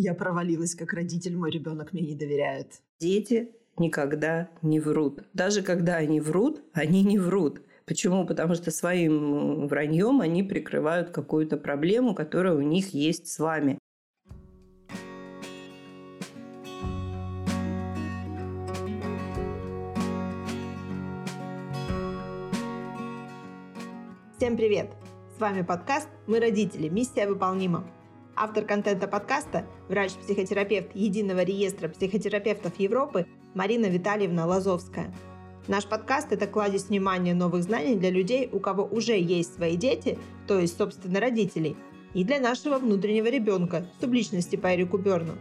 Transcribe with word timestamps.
Я 0.00 0.14
провалилась 0.14 0.76
как 0.76 0.92
родитель, 0.92 1.36
мой 1.36 1.50
ребенок 1.50 1.92
мне 1.92 2.02
не 2.02 2.14
доверяет. 2.14 2.82
Дети 3.00 3.50
никогда 3.78 4.48
не 4.62 4.78
врут. 4.78 5.24
Даже 5.34 5.60
когда 5.60 5.96
они 5.96 6.20
врут, 6.20 6.62
они 6.72 7.02
не 7.02 7.18
врут. 7.18 7.60
Почему? 7.84 8.24
Потому 8.24 8.54
что 8.54 8.70
своим 8.70 9.66
враньем 9.66 10.20
они 10.20 10.44
прикрывают 10.44 11.10
какую-то 11.10 11.56
проблему, 11.56 12.14
которая 12.14 12.54
у 12.54 12.60
них 12.60 12.94
есть 12.94 13.26
с 13.26 13.40
вами. 13.40 13.76
Всем 24.36 24.56
привет! 24.56 24.90
С 25.36 25.40
вами 25.40 25.62
подкаст 25.62 26.08
«Мы 26.28 26.38
родители. 26.38 26.88
Миссия 26.88 27.26
выполнима». 27.26 27.97
Автор 28.40 28.64
контента 28.64 29.08
подкаста– 29.08 29.66
врач-психотерапевт 29.88 30.94
Единого 30.94 31.42
реестра 31.42 31.88
психотерапевтов 31.88 32.78
Европы 32.78 33.26
Марина 33.52 33.86
Витальевна 33.86 34.46
Лазовская. 34.46 35.12
Наш 35.66 35.86
подкаст– 35.86 36.28
это 36.30 36.46
кладезь 36.46 36.84
внимания 36.84 37.34
новых 37.34 37.64
знаний 37.64 37.96
для 37.96 38.10
людей, 38.10 38.48
у 38.52 38.60
кого 38.60 38.84
уже 38.84 39.18
есть 39.18 39.56
свои 39.56 39.74
дети, 39.74 40.16
то 40.46 40.56
есть, 40.56 40.78
собственно, 40.78 41.18
родителей, 41.18 41.76
и 42.14 42.22
для 42.22 42.38
нашего 42.38 42.78
внутреннего 42.78 43.26
ребенка, 43.26 43.84
субличности 44.00 44.54
по 44.54 44.72
Эрику 44.72 44.98
Берну. 44.98 45.32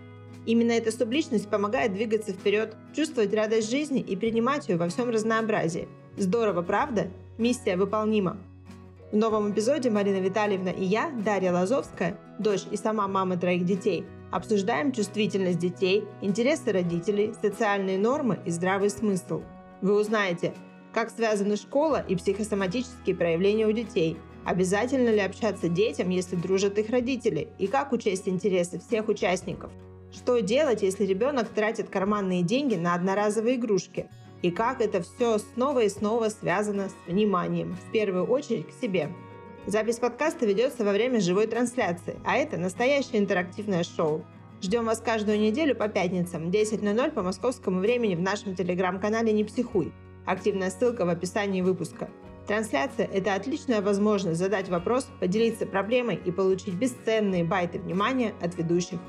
Именно 0.48 0.72
эта 0.72 0.92
субличность 0.92 1.52
помогает 1.52 1.94
двигаться 1.94 2.32
вперед, 2.34 2.76
чувствовать 2.96 3.32
радость 3.32 3.70
жизни 3.70 4.00
и 4.00 4.16
принимать 4.16 4.70
ее 4.70 4.78
во 4.78 4.90
всем 4.90 5.12
разнообразии. 5.12 5.88
Здорово, 6.18 6.64
правда? 6.64 7.10
Миссия 7.38 7.78
выполнима. 7.78 8.38
В 9.10 9.16
новом 9.16 9.54
эпизоде 9.54 9.90
Марина 9.90 10.18
Витальевна 10.18 10.68
и 10.68 10.84
я, 10.84 11.10
Дарья 11.24 11.54
Лазовская, 11.54 12.18
дочь 12.40 12.66
и 12.70 12.76
сама 12.76 13.08
мама 13.08 13.38
троих 13.38 13.64
детей, 13.64 14.06
обсуждаем 14.32 14.92
чувствительность 14.92 15.60
детей, 15.60 16.04
интересы 16.22 16.74
родителей, 16.74 17.34
социальные 17.42 18.00
нормы 18.00 18.38
и 18.44 18.52
здравый 18.52 18.90
смысл. 18.90 19.44
Вы 19.82 19.98
узнаете, 19.98 20.54
как 20.94 21.10
связаны 21.10 21.56
школа 21.56 22.04
и 22.06 22.18
психосоматические 22.18 23.16
проявления 23.16 23.66
у 23.66 23.72
детей, 23.72 24.18
обязательно 24.44 25.08
ли 25.08 25.22
общаться 25.22 25.70
детям, 25.70 26.10
если 26.10 26.36
дружат 26.36 26.78
их 26.78 26.90
родители, 26.90 27.48
и 27.60 27.68
как 27.68 27.94
учесть 27.94 28.28
интересы 28.28 28.78
всех 28.78 29.08
участников. 29.08 29.72
Что 30.12 30.42
делать, 30.42 30.82
если 30.82 31.06
ребенок 31.06 31.48
тратит 31.48 31.90
карманные 31.90 32.44
деньги 32.44 32.76
на 32.76 32.94
одноразовые 32.94 33.56
игрушки, 33.56 34.10
и 34.42 34.52
как 34.52 34.82
это 34.82 35.02
все 35.02 35.38
снова 35.38 35.84
и 35.84 35.90
снова 35.90 36.30
связано 36.30 36.90
с 36.90 36.96
вниманием, 37.08 37.76
в 37.88 37.92
первую 37.92 38.26
очередь 38.26 38.68
к 38.68 38.82
себе. 38.82 39.10
Запись 39.66 40.00
подкаста 40.00 40.46
ведется 40.46 40.86
во 40.86 40.92
время 40.92 41.20
живой 41.20 41.48
трансляции, 41.48 42.18
а 42.24 42.38
это 42.38 42.58
настоящее 42.58 43.20
интерактивное 43.20 43.84
шоу. 43.84 44.24
Ждем 44.62 44.86
вас 44.86 45.00
каждую 45.00 45.40
неделю 45.40 45.76
по 45.76 45.88
пятницам 45.88 46.50
10.00 46.50 47.12
по 47.12 47.22
московскому 47.22 47.80
времени 47.80 48.16
в 48.16 48.22
нашем 48.22 48.56
телеграм-канале 48.56 49.34
«Не 49.34 49.44
психуй». 49.44 49.92
Активная 50.26 50.72
ссылка 50.72 51.06
в 51.06 51.10
описании 51.10 51.62
выпуска. 51.62 52.10
Трансляция– 52.48 53.06
это 53.14 53.34
отличная 53.34 53.82
возможность 53.82 54.40
задать 54.40 54.70
вопрос, 54.70 55.08
поделиться 55.20 55.66
проблемой 55.66 56.16
и 56.16 56.32
получить 56.32 56.74
бесценные 56.76 57.44
байты 57.44 57.78
внимания 57.78 58.34
от 58.42 58.56
ведущих. 58.56 59.00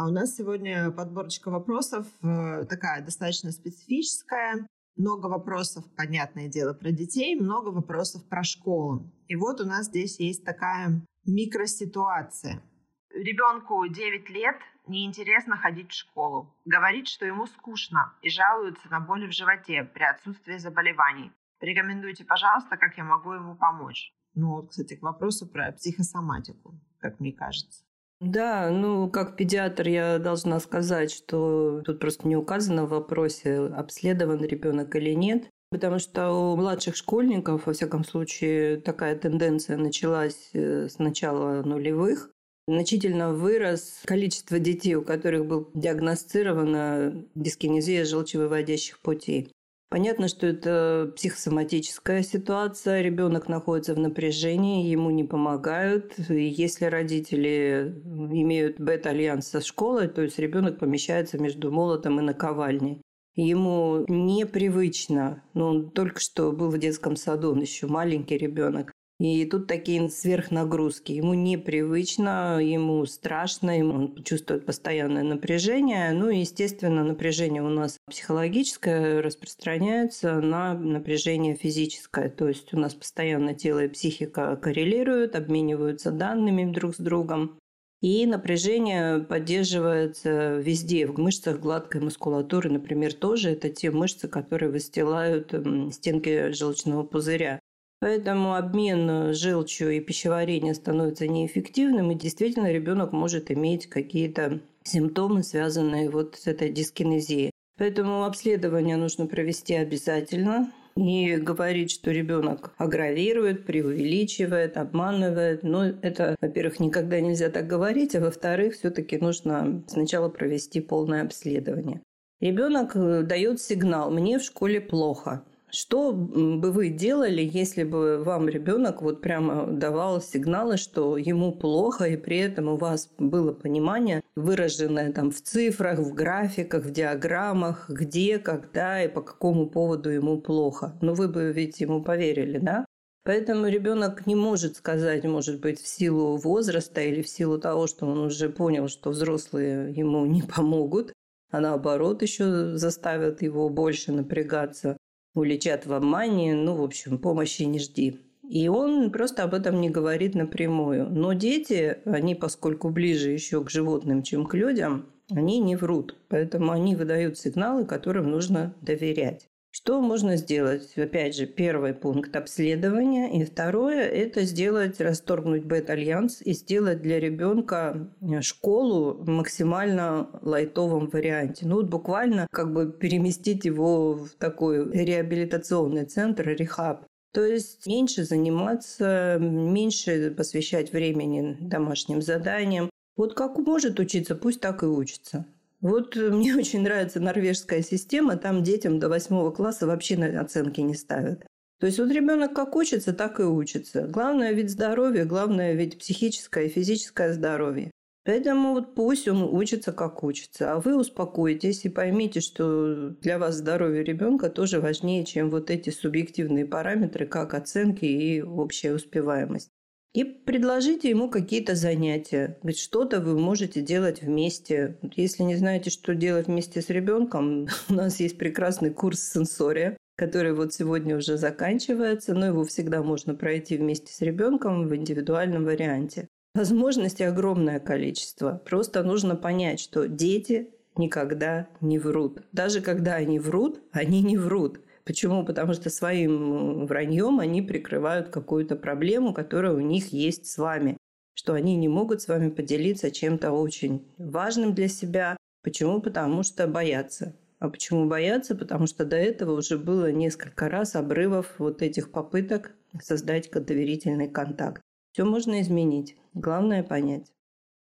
А 0.00 0.06
у 0.06 0.10
нас 0.10 0.34
сегодня 0.34 0.90
подборочка 0.90 1.50
вопросов 1.50 2.06
э, 2.22 2.64
такая 2.64 3.04
достаточно 3.04 3.52
специфическая. 3.52 4.66
Много 4.96 5.26
вопросов, 5.26 5.84
понятное 5.94 6.48
дело, 6.48 6.72
про 6.72 6.90
детей, 6.90 7.38
много 7.38 7.68
вопросов 7.68 8.26
про 8.26 8.42
школу. 8.42 9.12
И 9.28 9.36
вот 9.36 9.60
у 9.60 9.66
нас 9.66 9.88
здесь 9.88 10.18
есть 10.18 10.42
такая 10.42 11.02
микроситуация. 11.26 12.62
Ребенку 13.10 13.86
9 13.86 14.30
лет 14.30 14.56
неинтересно 14.86 15.58
ходить 15.58 15.90
в 15.90 15.94
школу. 15.94 16.56
Говорит, 16.64 17.06
что 17.06 17.26
ему 17.26 17.44
скучно 17.44 18.14
и 18.22 18.30
жалуется 18.30 18.88
на 18.88 19.00
боли 19.00 19.26
в 19.26 19.32
животе 19.32 19.84
при 19.84 20.04
отсутствии 20.04 20.56
заболеваний. 20.56 21.30
Порекомендуйте, 21.58 22.24
пожалуйста, 22.24 22.78
как 22.78 22.96
я 22.96 23.04
могу 23.04 23.32
ему 23.32 23.54
помочь. 23.54 24.14
Ну 24.34 24.48
вот, 24.54 24.70
кстати, 24.70 24.96
к 24.96 25.02
вопросу 25.02 25.46
про 25.46 25.72
психосоматику, 25.72 26.80
как 27.00 27.20
мне 27.20 27.34
кажется. 27.34 27.84
Да, 28.20 28.70
ну, 28.70 29.08
как 29.08 29.36
педиатр 29.36 29.88
я 29.88 30.18
должна 30.18 30.60
сказать, 30.60 31.10
что 31.10 31.80
тут 31.86 32.00
просто 32.00 32.28
не 32.28 32.36
указано 32.36 32.84
в 32.84 32.90
вопросе, 32.90 33.58
обследован 33.58 34.44
ребенок 34.44 34.94
или 34.94 35.14
нет. 35.14 35.48
Потому 35.70 35.98
что 36.00 36.30
у 36.32 36.56
младших 36.56 36.96
школьников, 36.96 37.66
во 37.66 37.72
всяком 37.72 38.04
случае, 38.04 38.78
такая 38.80 39.16
тенденция 39.16 39.76
началась 39.76 40.50
э, 40.52 40.88
с 40.88 40.98
начала 40.98 41.62
нулевых. 41.62 42.30
Значительно 42.66 43.32
вырос 43.32 44.00
количество 44.04 44.58
детей, 44.58 44.96
у 44.96 45.02
которых 45.02 45.46
был 45.46 45.70
диагностирована 45.74 47.24
дискинезия 47.34 48.04
желчевыводящих 48.04 49.00
путей. 49.00 49.52
Понятно, 49.90 50.28
что 50.28 50.46
это 50.46 51.12
психосоматическая 51.16 52.22
ситуация, 52.22 53.02
ребенок 53.02 53.48
находится 53.48 53.92
в 53.92 53.98
напряжении, 53.98 54.88
ему 54.88 55.10
не 55.10 55.24
помогают. 55.24 56.14
И 56.30 56.44
если 56.44 56.84
родители 56.84 58.00
имеют 58.04 58.78
бета-альянс 58.78 59.48
со 59.48 59.60
школой, 59.60 60.06
то 60.06 60.22
есть 60.22 60.38
ребенок 60.38 60.78
помещается 60.78 61.38
между 61.38 61.72
молотом 61.72 62.20
и 62.20 62.22
наковальней. 62.22 63.02
Ему 63.34 64.04
непривычно, 64.06 65.42
но 65.54 65.70
он 65.70 65.90
только 65.90 66.20
что 66.20 66.52
был 66.52 66.70
в 66.70 66.78
детском 66.78 67.16
саду, 67.16 67.50
он 67.50 67.60
еще 67.60 67.88
маленький 67.88 68.38
ребенок. 68.38 68.92
И 69.20 69.44
тут 69.44 69.66
такие 69.66 70.08
сверхнагрузки. 70.08 71.12
Ему 71.12 71.34
непривычно, 71.34 72.58
ему 72.58 73.04
страшно, 73.04 73.78
ему 73.78 73.92
он 73.92 74.22
чувствует 74.24 74.64
постоянное 74.64 75.22
напряжение. 75.22 76.12
Ну 76.12 76.30
и, 76.30 76.38
естественно, 76.38 77.04
напряжение 77.04 77.62
у 77.62 77.68
нас 77.68 77.98
психологическое 78.08 79.20
распространяется 79.20 80.40
на 80.40 80.72
напряжение 80.72 81.54
физическое. 81.54 82.30
То 82.30 82.48
есть 82.48 82.72
у 82.72 82.78
нас 82.78 82.94
постоянно 82.94 83.52
тело 83.52 83.84
и 83.84 83.88
психика 83.88 84.56
коррелируют, 84.56 85.36
обмениваются 85.36 86.12
данными 86.12 86.72
друг 86.72 86.94
с 86.94 86.98
другом. 86.98 87.58
И 88.00 88.24
напряжение 88.24 89.18
поддерживается 89.18 90.56
везде, 90.56 91.06
в 91.06 91.18
мышцах 91.18 91.60
гладкой 91.60 92.00
мускулатуры, 92.00 92.70
например, 92.70 93.12
тоже 93.12 93.50
это 93.50 93.68
те 93.68 93.90
мышцы, 93.90 94.28
которые 94.28 94.70
выстилают 94.70 95.52
стенки 95.92 96.52
желчного 96.52 97.02
пузыря. 97.02 97.60
Поэтому 98.00 98.54
обмен 98.54 99.10
э, 99.10 99.32
желчью 99.34 99.90
и 99.90 100.00
пищеварение 100.00 100.74
становится 100.74 101.28
неэффективным, 101.28 102.10
и 102.10 102.14
действительно 102.14 102.72
ребенок 102.72 103.12
может 103.12 103.50
иметь 103.50 103.86
какие-то 103.88 104.60
симптомы, 104.82 105.42
связанные 105.42 106.08
вот 106.08 106.36
с 106.36 106.46
этой 106.46 106.70
дискинезией. 106.70 107.50
Поэтому 107.78 108.24
обследование 108.24 108.96
нужно 108.96 109.26
провести 109.26 109.74
обязательно. 109.74 110.72
И 110.96 111.36
говорить, 111.36 111.92
что 111.92 112.10
ребенок 112.10 112.74
агравирует, 112.76 113.64
преувеличивает, 113.64 114.76
обманывает. 114.76 115.62
Но 115.62 115.84
это, 115.84 116.36
во-первых, 116.40 116.80
никогда 116.80 117.20
нельзя 117.20 117.48
так 117.48 117.66
говорить, 117.66 118.14
а 118.16 118.20
во-вторых, 118.20 118.74
все-таки 118.74 119.16
нужно 119.16 119.82
сначала 119.86 120.28
провести 120.28 120.80
полное 120.80 121.22
обследование. 121.22 122.02
Ребенок 122.40 122.96
э, 122.96 123.22
дает 123.22 123.60
сигнал 123.60 124.10
«мне 124.10 124.38
в 124.38 124.42
школе 124.42 124.80
плохо». 124.80 125.44
Что 125.72 126.12
бы 126.12 126.72
вы 126.72 126.88
делали, 126.88 127.42
если 127.42 127.84
бы 127.84 128.22
вам 128.22 128.48
ребенок 128.48 129.02
вот 129.02 129.20
прямо 129.20 129.66
давал 129.66 130.20
сигналы, 130.20 130.76
что 130.76 131.16
ему 131.16 131.52
плохо, 131.52 132.04
и 132.04 132.16
при 132.16 132.38
этом 132.38 132.68
у 132.68 132.76
вас 132.76 133.10
было 133.18 133.52
понимание, 133.52 134.22
выраженное 134.34 135.12
там 135.12 135.30
в 135.30 135.40
цифрах, 135.40 135.98
в 135.98 136.12
графиках, 136.12 136.84
в 136.84 136.90
диаграммах, 136.90 137.88
где, 137.88 138.38
когда 138.38 139.02
и 139.02 139.08
по 139.08 139.22
какому 139.22 139.68
поводу 139.68 140.10
ему 140.10 140.40
плохо? 140.40 140.98
Ну, 141.00 141.14
вы 141.14 141.28
бы 141.28 141.52
ведь 141.52 141.80
ему 141.80 142.02
поверили, 142.02 142.58
да? 142.58 142.84
Поэтому 143.22 143.68
ребенок 143.68 144.26
не 144.26 144.34
может 144.34 144.76
сказать, 144.76 145.24
может 145.24 145.60
быть, 145.60 145.80
в 145.80 145.86
силу 145.86 146.36
возраста 146.36 147.00
или 147.00 147.22
в 147.22 147.28
силу 147.28 147.58
того, 147.58 147.86
что 147.86 148.06
он 148.06 148.18
уже 148.18 148.48
понял, 148.48 148.88
что 148.88 149.10
взрослые 149.10 149.92
ему 149.92 150.26
не 150.36 150.42
помогут, 150.42 151.12
а 151.50 151.60
наоборот 151.60 152.22
еще 152.22 152.76
заставят 152.76 153.42
его 153.42 153.68
больше 153.68 154.12
напрягаться 154.12 154.96
уличат 155.34 155.86
в 155.86 155.92
обмане, 155.92 156.54
ну, 156.54 156.76
в 156.76 156.82
общем, 156.82 157.18
помощи 157.18 157.62
не 157.62 157.78
жди. 157.78 158.20
И 158.48 158.68
он 158.68 159.12
просто 159.12 159.44
об 159.44 159.54
этом 159.54 159.80
не 159.80 159.90
говорит 159.90 160.34
напрямую. 160.34 161.08
Но 161.08 161.34
дети, 161.34 161.98
они, 162.04 162.34
поскольку 162.34 162.90
ближе 162.90 163.30
еще 163.30 163.62
к 163.62 163.70
животным, 163.70 164.22
чем 164.24 164.44
к 164.44 164.54
людям, 164.54 165.06
они 165.30 165.60
не 165.60 165.76
врут. 165.76 166.16
Поэтому 166.28 166.72
они 166.72 166.96
выдают 166.96 167.38
сигналы, 167.38 167.84
которым 167.84 168.30
нужно 168.30 168.74
доверять. 168.80 169.46
Что 169.72 170.00
можно 170.00 170.36
сделать? 170.36 170.98
Опять 170.98 171.36
же, 171.36 171.46
первый 171.46 171.94
пункт 171.94 172.34
обследования. 172.34 173.40
И 173.40 173.44
второе– 173.44 174.02
это 174.02 174.42
сделать, 174.42 175.00
расторгнуть 175.00 175.64
бета-альянс 175.64 176.42
и 176.42 176.54
сделать 176.54 177.02
для 177.02 177.20
ребенка 177.20 178.12
э, 178.20 178.40
школу 178.40 179.14
в 179.14 179.28
максимально 179.28 180.28
лайтовом 180.42 181.08
варианте. 181.08 181.66
Ну, 181.66 181.76
вот 181.76 181.86
буквально 181.86 182.48
как 182.50 182.72
бы 182.72 182.90
переместить 182.90 183.64
его 183.64 184.14
в 184.14 184.30
такой 184.38 184.90
реабилитационный 184.90 186.04
центр, 186.04 186.48
рехаб. 186.48 187.06
То 187.32 187.44
есть 187.44 187.86
меньше 187.86 188.24
заниматься, 188.24 189.38
меньше 189.40 190.34
посвящать 190.36 190.92
времени 190.92 191.56
домашним 191.60 192.22
заданиям. 192.22 192.90
Вот 193.16 193.34
как 193.34 193.56
может 193.56 194.00
учиться, 194.00 194.34
пусть 194.34 194.60
так 194.60 194.82
и 194.82 194.86
учится. 194.86 195.46
Вот 195.80 196.16
мне 196.16 196.56
очень 196.56 196.82
нравится 196.82 197.20
норвежская 197.20 197.82
система, 197.82 198.36
там 198.36 198.62
детям 198.62 198.98
до 198.98 199.08
восьмого 199.08 199.50
класса 199.50 199.86
вообще 199.86 200.16
оценки 200.16 200.80
не 200.80 200.94
ставят. 200.94 201.46
То 201.80 201.86
есть 201.86 201.98
вот 201.98 202.10
ребенок 202.10 202.54
как 202.54 202.76
учится, 202.76 203.14
так 203.14 203.40
и 203.40 203.44
учится. 203.44 204.06
Главное 204.06 204.52
ведь 204.52 204.70
здоровье, 204.70 205.24
главное 205.24 205.72
ведь 205.72 205.98
психическое 205.98 206.66
и 206.66 206.68
физическое 206.68 207.32
здоровье. 207.32 207.90
Поэтому 208.24 208.74
вот 208.74 208.94
пусть 208.94 209.26
он 209.28 209.42
учится, 209.42 209.92
как 209.92 210.22
учится. 210.22 210.72
А 210.72 210.80
вы 210.80 210.98
успокойтесь 210.98 211.86
и 211.86 211.88
поймите, 211.88 212.40
что 212.40 213.08
для 213.22 213.38
вас 213.38 213.56
здоровье 213.56 214.04
ребенка 214.04 214.50
тоже 214.50 214.78
важнее, 214.78 215.24
чем 215.24 215.48
вот 215.48 215.70
эти 215.70 215.88
субъективные 215.88 216.66
параметры, 216.66 217.26
как 217.26 217.54
оценки 217.54 218.04
и 218.04 218.42
общая 218.42 218.94
успеваемость. 218.94 219.70
И 220.12 220.24
предложите 220.24 221.08
ему 221.08 221.30
какие-то 221.30 221.76
занятия. 221.76 222.58
Ведь 222.64 222.78
что-то 222.78 223.20
вы 223.20 223.38
можете 223.38 223.80
делать 223.80 224.22
вместе. 224.22 224.98
Если 225.14 225.44
не 225.44 225.54
знаете, 225.54 225.90
что 225.90 226.16
делать 226.16 226.48
вместе 226.48 226.82
с 226.82 226.90
ребенком, 226.90 227.68
у 227.88 227.94
нас 227.94 228.18
есть 228.18 228.36
прекрасный 228.36 228.90
курс 228.90 229.20
сенсория, 229.20 229.96
который 230.16 230.52
вот 230.52 230.74
сегодня 230.74 231.16
уже 231.16 231.36
заканчивается, 231.36 232.34
но 232.34 232.46
его 232.46 232.64
всегда 232.64 233.02
можно 233.04 233.34
пройти 233.36 233.76
вместе 233.76 234.12
с 234.12 234.20
ребенком 234.20 234.88
в 234.88 234.96
индивидуальном 234.96 235.64
варианте. 235.64 236.26
Возможностей 236.56 237.24
огромное 237.24 237.78
количество. 237.78 238.60
Просто 238.68 239.04
нужно 239.04 239.36
понять, 239.36 239.78
что 239.78 240.08
дети 240.08 240.70
никогда 240.96 241.68
не 241.80 242.00
врут. 242.00 242.42
Даже 242.50 242.80
когда 242.80 243.14
они 243.14 243.38
врут, 243.38 243.80
они 243.92 244.22
не 244.22 244.36
врут. 244.36 244.80
Почему? 245.04 245.44
Потому 245.44 245.72
что 245.72 245.90
своим 245.90 246.86
враньем 246.86 247.40
они 247.40 247.62
прикрывают 247.62 248.28
какую-то 248.28 248.76
проблему, 248.76 249.32
которая 249.32 249.72
у 249.72 249.80
них 249.80 250.12
есть 250.12 250.46
с 250.46 250.58
вами. 250.58 250.96
Что 251.34 251.54
они 251.54 251.76
не 251.76 251.88
могут 251.88 252.22
с 252.22 252.28
вами 252.28 252.50
поделиться 252.50 253.10
чем-то 253.10 253.52
очень 253.52 254.06
важным 254.18 254.74
для 254.74 254.88
себя. 254.88 255.36
Почему? 255.62 256.00
Потому 256.00 256.42
что 256.42 256.66
боятся. 256.66 257.36
А 257.58 257.68
почему 257.68 258.08
боятся? 258.08 258.54
Потому 258.54 258.86
что 258.86 259.04
до 259.04 259.16
этого 259.16 259.52
уже 259.52 259.78
было 259.78 260.10
несколько 260.10 260.68
раз 260.68 260.96
обрывов 260.96 261.54
вот 261.58 261.82
этих 261.82 262.10
попыток 262.10 262.72
создать 263.00 263.50
доверительный 263.50 264.28
контакт. 264.28 264.82
Все 265.12 265.24
можно 265.24 265.60
изменить. 265.60 266.16
Главное 266.34 266.82
понять. 266.82 267.32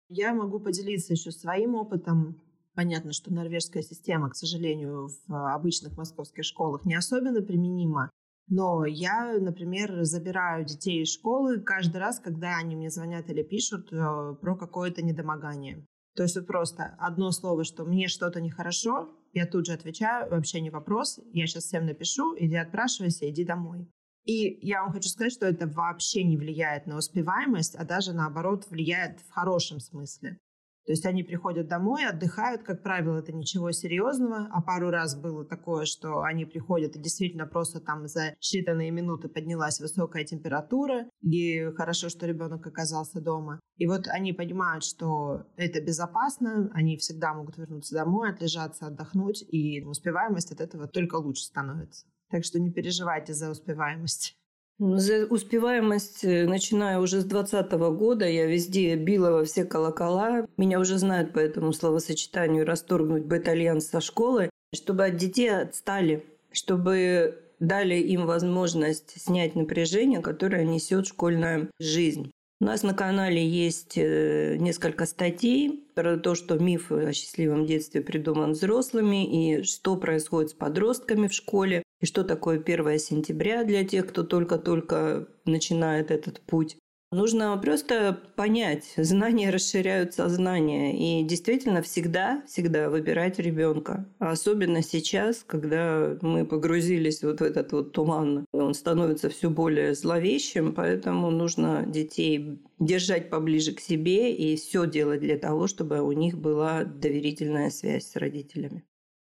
Я 0.09 0.33
могу 0.33 0.59
поделиться 0.59 1.13
еще 1.13 1.31
своим 1.31 1.75
опытом. 1.75 2.39
Понятно, 2.75 3.13
что 3.13 3.31
норвежская 3.31 3.83
система, 3.83 4.29
к 4.29 4.35
сожалению, 4.35 5.09
в 5.27 5.53
обычных 5.53 5.95
московских 5.95 6.43
школах 6.43 6.85
не 6.85 6.95
особенно 6.95 7.41
применима. 7.41 8.09
Но 8.47 8.85
я, 8.85 9.37
например, 9.39 10.03
забираю 10.03 10.65
детей 10.65 11.03
из 11.03 11.13
школы 11.13 11.61
каждый 11.61 11.97
раз, 11.97 12.19
когда 12.19 12.57
они 12.57 12.75
мне 12.75 12.89
звонят 12.89 13.29
или 13.29 13.43
пишут 13.43 13.93
э, 13.93 14.35
про 14.41 14.57
какое-то 14.57 15.01
недомогание. 15.01 15.85
То 16.15 16.23
есть 16.23 16.35
вот 16.35 16.47
просто 16.47 16.95
одно 16.99 17.31
слово, 17.31 17.63
что 17.63 17.85
мне 17.85 18.07
что-то 18.07 18.41
нехорошо, 18.41 19.09
я 19.33 19.47
тут 19.47 19.65
же 19.65 19.73
отвечаю, 19.73 20.29
вообще 20.29 20.61
не 20.61 20.69
вопрос, 20.69 21.19
я 21.31 21.47
сейчас 21.47 21.65
всем 21.65 21.85
напишу, 21.85 22.35
иди 22.37 22.55
отпрашивайся, 22.55 23.29
иди 23.29 23.43
домой. 23.45 23.87
И 24.25 24.59
я 24.65 24.83
вам 24.83 24.93
хочу 24.93 25.09
сказать, 25.09 25.33
что 25.33 25.45
это 25.45 25.67
вообще 25.67 26.23
не 26.23 26.37
влияет 26.37 26.85
на 26.85 26.97
успеваемость, 26.97 27.75
а 27.75 27.83
даже 27.83 28.13
наоборот 28.13 28.67
влияет 28.69 29.19
в 29.21 29.31
хорошем 29.31 29.79
смысле. 29.79 30.37
То 30.85 30.91
есть 30.91 31.06
они 31.06 31.24
приходят 31.24 31.68
домой, 31.68 32.06
отдыхают, 32.06 32.63
как 32.63 32.83
правило, 32.83 33.19
это 33.19 33.31
ничего 33.31 33.71
серьезного, 33.71 34.50
а 34.51 34.62
пару 34.62 34.89
раз 34.89 35.15
было 35.15 35.45
такое, 35.45 35.85
что 35.85 36.21
они 36.21 36.45
приходят 36.45 36.95
и 36.95 37.00
действительно 37.00 37.47
просто 37.47 37.80
там 37.80 38.07
за 38.07 38.35
считанные 38.41 38.91
минуты 38.91 39.30
поднялась 39.30 39.80
высокая 39.80 40.25
температура, 40.25 41.06
и 41.21 41.71
хорошо, 41.75 42.09
что 42.09 42.27
ребенок 42.27 42.68
оказался 42.68 43.21
дома. 43.21 43.59
И 43.77 43.88
вот 43.88 44.07
они 44.07 44.33
понимают, 44.33 44.83
что 44.83 45.45
это 45.56 45.81
безопасно, 45.81 46.69
они 46.74 46.97
всегда 46.97 47.33
могут 47.33 47.57
вернуться 47.57 47.95
домой, 47.95 48.31
отлежаться, 48.31 48.88
отдохнуть, 48.88 49.44
и 49.50 49.81
успеваемость 49.83 50.51
от 50.51 50.59
этого 50.59 50.88
только 50.88 51.15
лучше 51.15 51.44
становится. 51.44 52.06
Так 52.30 52.44
что 52.44 52.59
не 52.59 52.71
переживайте 52.71 53.33
за 53.33 53.50
успеваемость. 53.51 54.38
Ну, 54.79 54.97
за 54.97 55.25
успеваемость, 55.25 56.23
э, 56.23 56.47
начиная 56.47 56.99
уже 56.99 57.21
с 57.21 57.25
2020 57.25 57.91
года, 57.91 58.27
я 58.27 58.45
везде 58.45 58.95
била 58.95 59.31
во 59.31 59.45
все 59.45 59.65
колокола. 59.65 60.47
Меня 60.57 60.79
уже 60.79 60.97
знают 60.97 61.31
по 61.31 61.39
этому 61.39 61.73
словосочетанию 61.73 62.65
«расторгнуть 62.65 63.25
батальон 63.25 63.81
со 63.81 64.01
школы», 64.01 64.49
чтобы 64.73 65.05
от 65.05 65.17
детей 65.17 65.49
отстали, 65.49 66.25
чтобы 66.51 67.39
дали 67.59 67.95
им 67.95 68.25
возможность 68.25 69.21
снять 69.21 69.55
напряжение, 69.55 70.21
которое 70.21 70.65
несет 70.65 71.05
школьная 71.05 71.69
жизнь. 71.79 72.31
У 72.59 72.65
нас 72.65 72.81
на 72.81 72.93
канале 72.93 73.45
есть 73.45 73.97
э, 73.97 74.55
несколько 74.57 75.05
статей 75.05 75.85
про 75.95 76.17
то, 76.17 76.33
что 76.33 76.57
миф 76.57 76.91
о 76.91 77.11
счастливом 77.13 77.65
детстве 77.65 78.01
придуман 78.01 78.53
взрослыми 78.53 79.59
и 79.59 79.63
что 79.63 79.97
происходит 79.97 80.51
с 80.51 80.53
подростками 80.53 81.27
в 81.27 81.33
школе 81.33 81.83
и 82.03 82.05
что 82.05 82.25
такое 82.25 82.59
1 82.59 83.00
сентября 83.00 83.63
для 83.63 83.85
тех, 83.85 84.07
кто 84.07 84.23
только-только 84.23 85.29
начинает 85.45 86.11
этот 86.11 86.41
путь. 86.41 86.75
Нужно 87.13 87.57
просто 87.57 88.19
понять, 88.35 88.94
знания 88.97 89.51
расширяют 89.51 90.13
сознание. 90.13 91.21
И 91.21 91.23
действительно 91.23 91.81
всегда, 91.81 92.44
всегда 92.45 92.89
выбирать 92.89 93.39
ребенка. 93.39 94.05
А 94.19 94.31
особенно 94.31 94.83
сейчас, 94.83 95.45
когда 95.47 96.17
мы 96.21 96.45
погрузились 96.45 97.23
вот 97.23 97.39
в 97.39 97.44
этот 97.44 97.71
вот 97.71 97.94
туман, 97.94 98.45
он 98.51 98.73
становится 98.73 99.29
все 99.29 99.49
более 99.49 99.95
зловещим, 99.95 100.73
поэтому 100.73 101.31
нужно 101.31 101.85
детей 101.88 102.59
держать 102.79 103.29
поближе 103.29 103.73
к 103.73 103.79
себе 103.79 104.33
и 104.33 104.57
все 104.57 104.85
делать 104.85 105.21
для 105.21 105.38
того, 105.38 105.67
чтобы 105.67 106.01
у 106.01 106.11
них 106.11 106.38
была 106.38 106.83
доверительная 106.83 107.69
связь 107.69 108.11
с 108.11 108.17
родителями. 108.17 108.83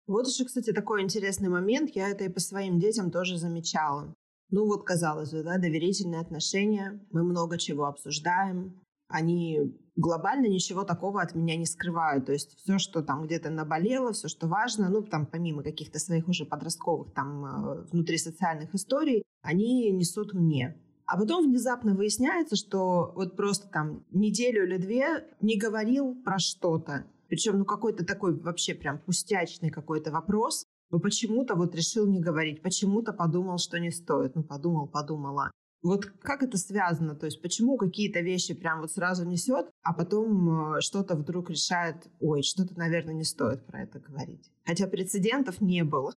Вот 0.07 0.27
еще, 0.27 0.45
кстати, 0.45 0.74
такой 0.74 1.03
интересный 1.03 1.50
момент. 1.50 1.92
Я 1.95 2.09
это 2.09 2.24
и 2.24 2.30
по 2.30 2.39
своим 2.39 2.80
детям 2.80 3.12
тоже 3.12 3.38
замечала. 3.38 4.13
Ну 4.50 4.65
вот, 4.65 4.83
казалось 4.83 5.31
бы, 5.31 5.44
да, 5.44 5.57
доверительные 5.57 6.19
отношения, 6.19 7.00
мы 7.12 7.24
много 7.24 7.57
чего 7.57 7.86
обсуждаем, 7.86 8.81
они 9.07 9.59
глобально 9.95 10.48
ничего 10.48 10.83
такого 10.83 11.21
от 11.21 11.36
меня 11.36 11.56
не 11.56 11.65
скрывают. 11.65 12.25
То 12.25 12.33
есть 12.33 12.57
все, 12.57 12.77
что 12.77 13.01
там 13.01 13.24
где-то 13.24 13.50
наболело, 13.50 14.13
все, 14.13 14.27
что 14.27 14.48
важно, 14.48 14.89
ну 14.89 15.01
там 15.03 15.25
помимо 15.25 15.63
каких-то 15.63 16.00
своих 16.00 16.27
уже 16.27 16.45
подростковых 16.45 17.13
там 17.13 17.45
э, 17.45 17.81
внутрисоциальных 17.92 18.74
историй, 18.74 19.24
они 19.42 19.92
несут 19.92 20.33
мне. 20.33 20.77
А 21.06 21.18
потом 21.18 21.45
внезапно 21.45 21.94
выясняется, 21.94 22.56
что 22.56 23.12
вот 23.15 23.36
просто 23.36 23.68
там 23.68 24.06
неделю 24.12 24.65
или 24.65 24.77
две 24.77 25.27
не 25.42 25.57
говорил 25.57 26.15
про 26.24 26.39
что-то. 26.39 27.05
Причем, 27.31 27.57
ну, 27.57 27.65
какой-то 27.65 28.05
такой 28.05 28.39
вообще 28.39 28.75
прям 28.75 29.00
пустячный 29.00 29.71
какой-то 29.71 30.11
вопрос 30.11 30.65
но 30.91 31.00
почему-то 31.00 31.55
вот 31.55 31.73
решил 31.73 32.05
не 32.05 32.19
говорить, 32.19 32.61
почему-то 32.61 33.13
подумал, 33.13 33.57
что 33.57 33.79
не 33.79 33.91
стоит. 33.91 34.35
Ну, 34.35 34.43
подумал, 34.43 34.88
подумала. 34.88 35.51
Вот 35.81 36.05
как 36.21 36.43
это 36.43 36.57
связано? 36.57 37.15
То 37.15 37.25
есть 37.25 37.41
почему 37.41 37.77
какие-то 37.77 38.19
вещи 38.19 38.53
прям 38.53 38.81
вот 38.81 38.91
сразу 38.91 39.25
несет, 39.25 39.67
а 39.81 39.93
потом 39.93 40.75
э, 40.75 40.81
что-то 40.81 41.15
вдруг 41.15 41.50
решает, 41.50 41.95
ой, 42.19 42.43
что-то, 42.43 42.77
наверное, 42.77 43.15
не 43.15 43.23
стоит 43.23 43.65
про 43.65 43.81
это 43.81 44.00
говорить. 44.00 44.51
Хотя 44.63 44.85
прецедентов 44.85 45.59
не 45.59 45.83
было. 45.83 46.13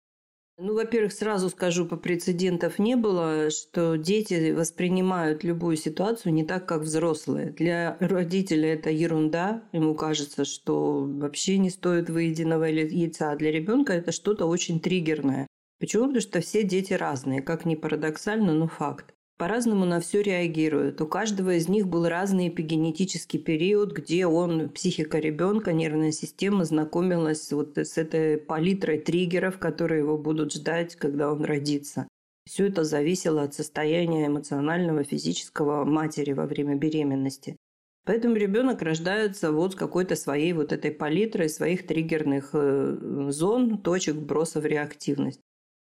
Ну, 0.63 0.75
во-первых, 0.75 1.11
сразу 1.11 1.49
скажу, 1.49 1.87
по 1.87 1.97
прецедентов 1.97 2.77
не 2.77 2.95
было, 2.95 3.49
что 3.49 3.95
дети 3.95 4.51
воспринимают 4.51 5.43
любую 5.43 5.75
ситуацию 5.75 6.35
не 6.35 6.43
так, 6.43 6.67
как 6.67 6.81
взрослые. 6.83 7.49
Для 7.49 7.97
родителя 7.99 8.75
это 8.75 8.91
ерунда. 8.91 9.63
Ему 9.71 9.95
кажется, 9.95 10.45
что 10.45 11.03
вообще 11.03 11.57
не 11.57 11.71
стоит 11.71 12.11
выеденного 12.11 12.65
яйца. 12.65 13.31
А 13.31 13.35
для 13.35 13.51
ребенка 13.51 13.93
это 13.93 14.11
что-то 14.11 14.45
очень 14.45 14.79
триггерное. 14.79 15.47
Почему? 15.79 16.03
Потому 16.03 16.21
что 16.21 16.41
все 16.41 16.61
дети 16.61 16.93
разные. 16.93 17.41
Как 17.41 17.65
ни 17.65 17.73
парадоксально, 17.73 18.53
но 18.53 18.67
факт 18.67 19.15
по-разному 19.41 19.86
на 19.86 20.00
все 20.00 20.21
реагируют. 20.21 21.01
У 21.01 21.07
каждого 21.07 21.55
из 21.55 21.67
них 21.67 21.88
был 21.88 22.07
разный 22.07 22.50
эпигенетический 22.50 23.39
период, 23.39 23.91
где 23.91 24.27
он, 24.27 24.69
психика 24.69 25.17
ребенка, 25.17 25.74
нервная 25.74 26.12
система 26.12 26.63
знакомилась 26.63 27.51
вот 27.51 27.75
с 27.75 27.98
этой 27.98 28.38
палитрой 28.38 29.00
триггеров, 29.00 29.57
которые 29.57 30.01
его 30.01 30.15
будут 30.15 30.53
ждать, 30.53 30.95
когда 30.95 31.31
он 31.31 31.43
родится. 31.43 32.07
Все 32.45 32.67
это 32.67 32.83
зависело 32.83 33.41
от 33.41 33.55
состояния 33.55 34.27
эмоционального, 34.27 35.03
физического 35.03 35.86
матери 35.86 36.33
во 36.33 36.45
время 36.45 36.75
беременности. 36.75 37.57
Поэтому 38.05 38.36
ребенок 38.36 38.83
рождается 38.83 39.51
вот 39.51 39.74
с 39.74 39.75
какой-то 39.75 40.15
своей 40.15 40.53
вот 40.53 40.71
этой 40.71 40.91
палитрой, 40.91 41.50
своих 41.50 41.88
триггерных 41.88 42.51
э, 42.53 43.29
зон, 43.29 43.79
точек 43.79 44.17
броса 44.17 44.62
в 44.62 44.67
реактивность. 44.67 45.41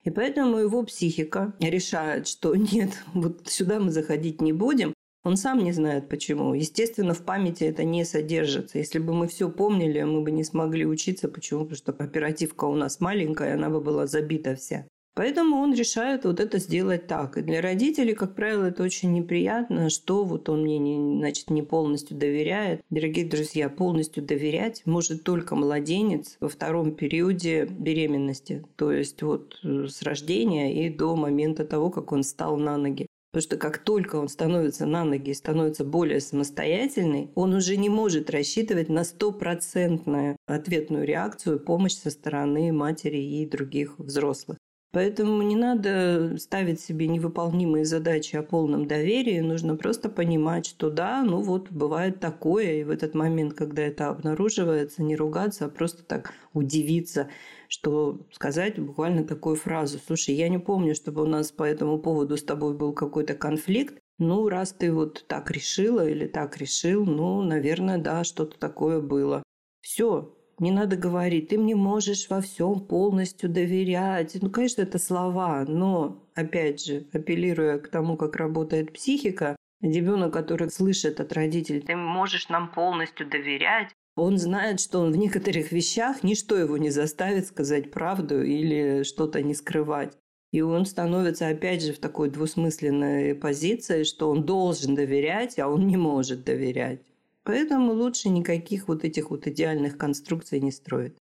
И 0.05 0.11
поэтому 0.11 0.57
его 0.57 0.83
психика 0.83 1.53
решает, 1.59 2.27
что 2.27 2.55
нет, 2.55 2.91
вот 3.13 3.47
сюда 3.47 3.79
мы 3.79 3.91
заходить 3.91 4.39
не 4.39 4.53
будем. 4.53 4.93
Он 5.23 5.37
сам 5.37 5.63
не 5.63 5.71
знает 5.71 6.07
почему. 6.07 6.53
Естественно, 6.53 7.15
в 7.15 7.25
памяти 7.25 7.63
это 7.63 7.83
не 7.83 8.05
содержится. 8.05 8.77
Если 8.77 8.99
бы 8.99 9.11
мы 9.13 9.27
все 9.27 9.49
помнили, 9.49 10.03
мы 10.03 10.21
бы 10.21 10.29
не 10.29 10.43
смогли 10.43 10.85
учиться. 10.85 11.27
Почему? 11.27 11.61
Потому 11.61 11.77
что 11.77 11.91
оперативка 11.91 12.65
у 12.65 12.75
нас 12.75 12.99
маленькая, 12.99 13.55
она 13.55 13.71
бы 13.71 13.81
была 13.81 14.05
забита 14.05 14.55
вся. 14.55 14.87
Поэтому 15.15 15.57
он 15.57 15.73
решает 15.73 16.25
вот 16.25 16.41
это 16.41 16.59
сделать 16.59 17.07
так. 17.07 17.37
И 17.37 17.41
для 17.41 17.61
родителей, 17.61 18.13
как 18.13 18.35
правило, 18.35 18.65
это 18.65 18.83
очень 18.83 19.13
неприятно, 19.13 19.89
что 19.89 20.25
вот 20.25 20.49
он 20.49 20.63
мне, 20.63 20.77
не, 20.77 21.19
значит, 21.19 21.49
не 21.49 21.61
полностью 21.61 22.17
доверяет. 22.17 22.81
Дорогие 22.89 23.25
друзья, 23.25 23.69
полностью 23.69 24.23
доверять 24.23 24.81
может 24.85 25.23
только 25.23 25.55
младенец 25.55 26.35
во 26.41 26.49
втором 26.49 26.93
периоде 26.93 27.65
беременности. 27.65 28.65
То 28.75 28.91
есть 28.91 29.21
вот 29.23 29.57
э, 29.63 29.87
с 29.87 30.01
рождения 30.01 30.85
и 30.85 30.89
до 30.89 31.15
момента 31.15 31.63
того, 31.63 31.89
как 31.89 32.11
он 32.11 32.23
встал 32.23 32.57
на 32.57 32.75
ноги. 32.75 33.07
Потому 33.31 33.49
что 33.49 33.57
как 33.57 33.77
только 33.79 34.17
он 34.17 34.27
становится 34.27 34.85
на 34.85 35.05
ноги 35.05 35.31
и 35.31 35.33
становится 35.33 35.85
более 35.85 36.19
самостоятельный, 36.19 37.31
он 37.35 37.53
уже 37.53 37.77
не 37.77 37.89
может 37.89 38.29
рассчитывать 38.29 38.89
на 38.89 39.05
стопроцентную 39.05 40.35
ответную 40.45 41.05
реакцию, 41.05 41.59
помощь 41.59 41.95
со 41.95 42.09
стороны 42.09 42.73
матери 42.73 43.17
и 43.17 43.45
других 43.45 43.97
взрослых. 43.97 44.57
Поэтому 44.95 45.41
не 45.41 45.57
надо 45.57 46.37
ставить 46.37 46.79
себе 46.79 47.09
невыполнимые 47.09 47.83
задачи 47.83 48.37
о 48.37 48.43
полном 48.43 48.87
доверии. 48.87 49.41
Нужно 49.41 49.75
просто 49.75 50.07
понимать, 50.07 50.65
что 50.65 50.89
да, 50.89 51.21
ну 51.21 51.41
вот 51.41 51.69
бывает 51.69 52.21
такое. 52.21 52.75
И 52.75 52.83
в 52.85 52.89
этот 52.89 53.13
момент, 53.13 53.55
когда 53.55 53.81
это 53.81 54.07
обнаруживается, 54.07 55.03
не 55.03 55.17
ругаться, 55.17 55.65
а 55.65 55.69
просто 55.69 56.03
так 56.03 56.31
удивиться, 56.53 57.27
что 57.67 58.25
сказать 58.31 58.79
буквально 58.79 59.25
такую 59.25 59.57
фразу. 59.57 59.99
Слушай, 59.99 60.35
я 60.35 60.47
не 60.47 60.59
помню, 60.59 60.95
чтобы 60.95 61.23
у 61.23 61.27
нас 61.27 61.51
по 61.51 61.63
этому 61.63 61.99
поводу 61.99 62.37
с 62.37 62.43
тобой 62.43 62.73
был 62.73 62.93
какой-то 62.93 63.33
конфликт. 63.33 63.99
Ну, 64.17 64.47
раз 64.47 64.71
ты 64.71 64.93
вот 64.93 65.25
так 65.27 65.51
решила 65.51 66.07
или 66.07 66.25
так 66.25 66.55
решил, 66.55 67.03
ну, 67.03 67.41
наверное, 67.41 67.97
да, 67.97 68.23
что-то 68.23 68.57
такое 68.57 69.01
было. 69.01 69.43
Все, 69.81 70.34
не 70.59 70.71
надо 70.71 70.95
говорить, 70.95 71.49
ты 71.49 71.57
мне 71.57 71.75
можешь 71.75 72.29
во 72.29 72.41
всем 72.41 72.79
полностью 72.79 73.49
доверять. 73.49 74.37
Ну, 74.41 74.49
конечно, 74.49 74.81
это 74.81 74.99
слова, 74.99 75.65
но, 75.67 76.23
опять 76.33 76.83
же, 76.83 77.05
апеллируя 77.13 77.79
к 77.79 77.89
тому, 77.89 78.17
как 78.17 78.35
работает 78.35 78.93
психика, 78.93 79.55
ребенок, 79.81 80.33
который 80.33 80.69
слышит 80.69 81.19
от 81.19 81.33
родителей, 81.33 81.81
ты 81.81 81.95
можешь 81.95 82.49
нам 82.49 82.71
полностью 82.71 83.27
доверять, 83.27 83.89
он 84.15 84.37
знает, 84.37 84.79
что 84.79 84.99
он 85.01 85.11
в 85.11 85.17
некоторых 85.17 85.73
вещах 85.73 86.23
ничто 86.23 86.55
его 86.55 86.77
не 86.77 86.89
заставит 86.89 87.47
сказать 87.47 87.91
правду 87.91 88.41
или 88.41 89.03
что-то 89.03 89.43
не 89.43 89.53
скрывать. 89.53 90.17
И 90.53 90.61
он 90.61 90.85
становится, 90.85 91.49
опять 91.49 91.83
же, 91.83 91.91
в 91.91 91.99
такой 91.99 92.29
двусмысленной 92.29 93.35
позиции, 93.35 94.03
что 94.03 94.29
он 94.29 94.45
должен 94.45 94.95
доверять, 94.95 95.59
а 95.59 95.67
он 95.67 95.85
не 95.85 95.97
может 95.97 96.45
доверять. 96.45 97.01
Поэтому 97.45 97.93
лучше 97.93 98.29
никаких 98.29 98.87
вот 98.87 99.05
этих 99.05 99.29
вот 99.29 99.45
идеальных 99.47 99.97
конструкций 99.97 100.59
не 100.59 100.71
строить. 100.71 101.15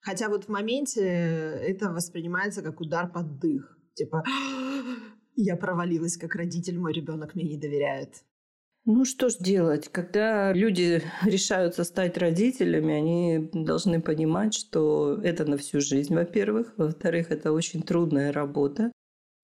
Хотя 0.00 0.28
вот 0.28 0.44
в 0.44 0.48
моменте 0.48 1.02
это 1.02 1.90
воспринимается 1.90 2.62
как 2.62 2.80
удар 2.80 3.10
под 3.10 3.38
дых. 3.38 3.78
Типа, 3.94 4.24
я 5.36 5.56
провалилась 5.56 6.16
как 6.16 6.34
родитель, 6.34 6.78
мой 6.78 6.94
ребенок 6.94 7.34
мне 7.34 7.44
не 7.44 7.58
доверяет. 7.58 8.24
Ну 8.86 9.04
что 9.04 9.28
ж 9.28 9.36
делать, 9.38 9.90
когда 9.90 10.54
люди 10.54 11.02
решаются 11.22 11.84
стать 11.84 12.16
родителями, 12.16 12.94
они 12.94 13.50
должны 13.52 14.00
понимать, 14.00 14.54
что 14.54 15.20
это 15.22 15.44
на 15.44 15.58
всю 15.58 15.82
жизнь, 15.82 16.14
во-первых. 16.14 16.72
Во-вторых, 16.78 17.30
это 17.30 17.52
очень 17.52 17.82
трудная 17.82 18.32
работа. 18.32 18.90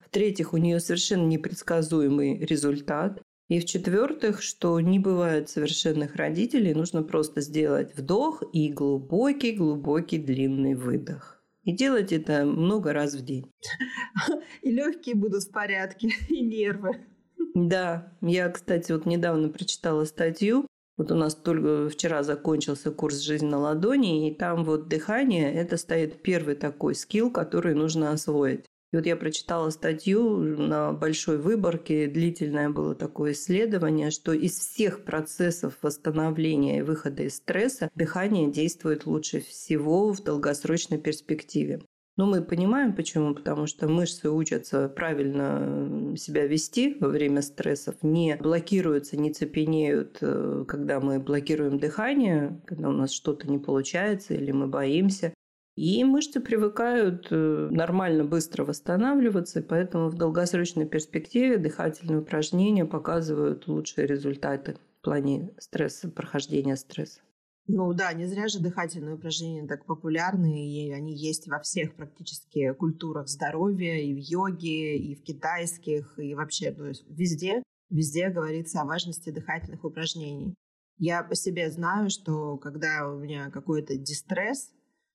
В-третьих, 0.00 0.54
у 0.54 0.56
нее 0.56 0.80
совершенно 0.80 1.26
непредсказуемый 1.26 2.38
результат. 2.38 3.20
И 3.48 3.60
в-четвертых, 3.60 4.42
что 4.42 4.80
не 4.80 4.98
бывает 4.98 5.50
совершенных 5.50 6.16
родителей, 6.16 6.72
нужно 6.72 7.02
просто 7.02 7.42
сделать 7.42 7.94
вдох 7.94 8.42
и 8.52 8.72
глубокий-глубокий 8.72 10.18
длинный 10.18 10.74
выдох. 10.74 11.42
И 11.62 11.72
делать 11.72 12.12
это 12.12 12.44
много 12.44 12.92
раз 12.92 13.14
в 13.14 13.24
день. 13.24 13.50
И 14.62 14.70
легкие 14.70 15.14
будут 15.14 15.44
в 15.44 15.50
порядке, 15.50 16.08
и 16.28 16.42
нервы. 16.42 17.06
Да, 17.54 18.12
я, 18.20 18.48
кстати, 18.48 18.92
вот 18.92 19.06
недавно 19.06 19.48
прочитала 19.48 20.04
статью. 20.04 20.66
Вот 20.96 21.10
у 21.10 21.14
нас 21.14 21.34
только 21.34 21.88
вчера 21.88 22.22
закончился 22.22 22.90
курс 22.90 23.20
«Жизнь 23.20 23.46
на 23.46 23.58
ладони», 23.58 24.30
и 24.30 24.34
там 24.34 24.64
вот 24.64 24.88
дыхание– 24.88 25.52
это 25.54 25.76
стоит 25.76 26.22
первый 26.22 26.54
такой 26.54 26.94
скилл, 26.94 27.30
который 27.30 27.74
нужно 27.74 28.12
освоить. 28.12 28.64
И 28.94 28.96
вот 28.96 29.06
я 29.06 29.16
прочитала 29.16 29.70
статью 29.70 30.38
на 30.38 30.92
большой 30.92 31.38
выборке, 31.38 32.06
длительное 32.06 32.70
было 32.70 32.94
такое 32.94 33.32
исследование, 33.32 34.12
что 34.12 34.32
из 34.32 34.56
всех 34.56 35.02
процессов 35.02 35.74
восстановления 35.82 36.78
и 36.78 36.82
выхода 36.82 37.24
из 37.24 37.34
стресса 37.34 37.90
дыхание 37.96 38.52
действует 38.52 39.04
лучше 39.04 39.40
всего 39.40 40.12
в 40.12 40.22
долгосрочной 40.22 40.98
перспективе. 40.98 41.80
Но 42.16 42.26
мы 42.26 42.42
понимаем 42.42 42.94
почему, 42.94 43.34
потому 43.34 43.66
что 43.66 43.88
мышцы 43.88 44.30
учатся 44.30 44.88
правильно 44.88 46.16
себя 46.16 46.46
вести 46.46 46.96
во 47.00 47.08
время 47.08 47.42
стрессов, 47.42 47.96
не 48.02 48.36
блокируются, 48.36 49.16
не 49.16 49.32
цепенеют, 49.32 50.18
э, 50.20 50.64
когда 50.68 51.00
мы 51.00 51.18
блокируем 51.18 51.80
дыхание, 51.80 52.62
когда 52.66 52.90
у 52.90 52.92
нас 52.92 53.10
что-то 53.10 53.50
не 53.50 53.58
получается 53.58 54.34
или 54.34 54.52
мы 54.52 54.68
боимся. 54.68 55.33
И 55.76 56.04
мышцы 56.04 56.40
привыкают 56.40 57.26
э, 57.30 57.68
нормально 57.70 58.24
быстро 58.24 58.64
восстанавливаться, 58.64 59.60
поэтому 59.60 60.08
в 60.08 60.14
долгосрочной 60.14 60.86
перспективе 60.86 61.58
дыхательные 61.58 62.20
упражнения 62.20 62.84
показывают 62.84 63.66
лучшие 63.66 64.06
результаты 64.06 64.76
в 65.00 65.04
плане 65.04 65.50
стресса, 65.58 66.08
прохождения 66.08 66.76
стресса. 66.76 67.20
Ну 67.66 67.92
да, 67.94 68.12
не 68.12 68.26
зря 68.26 68.46
же 68.46 68.60
дыхательные 68.60 69.16
упражнения 69.16 69.66
так 69.66 69.86
популярны, 69.86 70.68
и 70.68 70.92
они 70.92 71.16
есть 71.16 71.48
во 71.48 71.58
всех 71.60 71.96
практически 71.96 72.72
культурах 72.74 73.28
здоровья, 73.28 73.98
и 73.98 74.12
в 74.12 74.18
йоге, 74.18 74.98
и 74.98 75.14
в 75.14 75.22
китайских, 75.22 76.18
и 76.18 76.34
вообще, 76.34 76.72
то 76.72 76.86
есть 76.86 77.04
везде, 77.08 77.62
везде 77.88 78.28
говорится 78.28 78.80
о 78.80 78.84
важности 78.84 79.30
дыхательных 79.30 79.82
упражнений. 79.82 80.54
Я 80.98 81.24
по 81.24 81.34
себе 81.34 81.70
знаю, 81.70 82.10
что 82.10 82.58
когда 82.58 83.08
у 83.10 83.18
меня 83.18 83.50
какой-то 83.50 83.96
дистресс, 83.96 84.70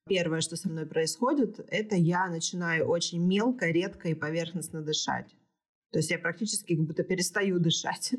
первое, 0.09 0.41
что 0.41 0.57
со 0.57 0.67
мной 0.67 0.85
происходит, 0.85 1.59
это 1.69 1.95
я 1.95 2.27
начинаю 2.27 2.87
очень 2.87 3.25
мелко, 3.25 3.67
редко 3.67 4.09
и 4.09 4.15
поверхностно 4.15 4.81
дышать. 4.81 5.27
То 5.91 5.99
есть 5.99 6.11
я 6.11 6.19
практически 6.19 6.75
как 6.75 6.85
будто 6.85 7.03
перестаю 7.03 7.59
дышать. 7.59 8.13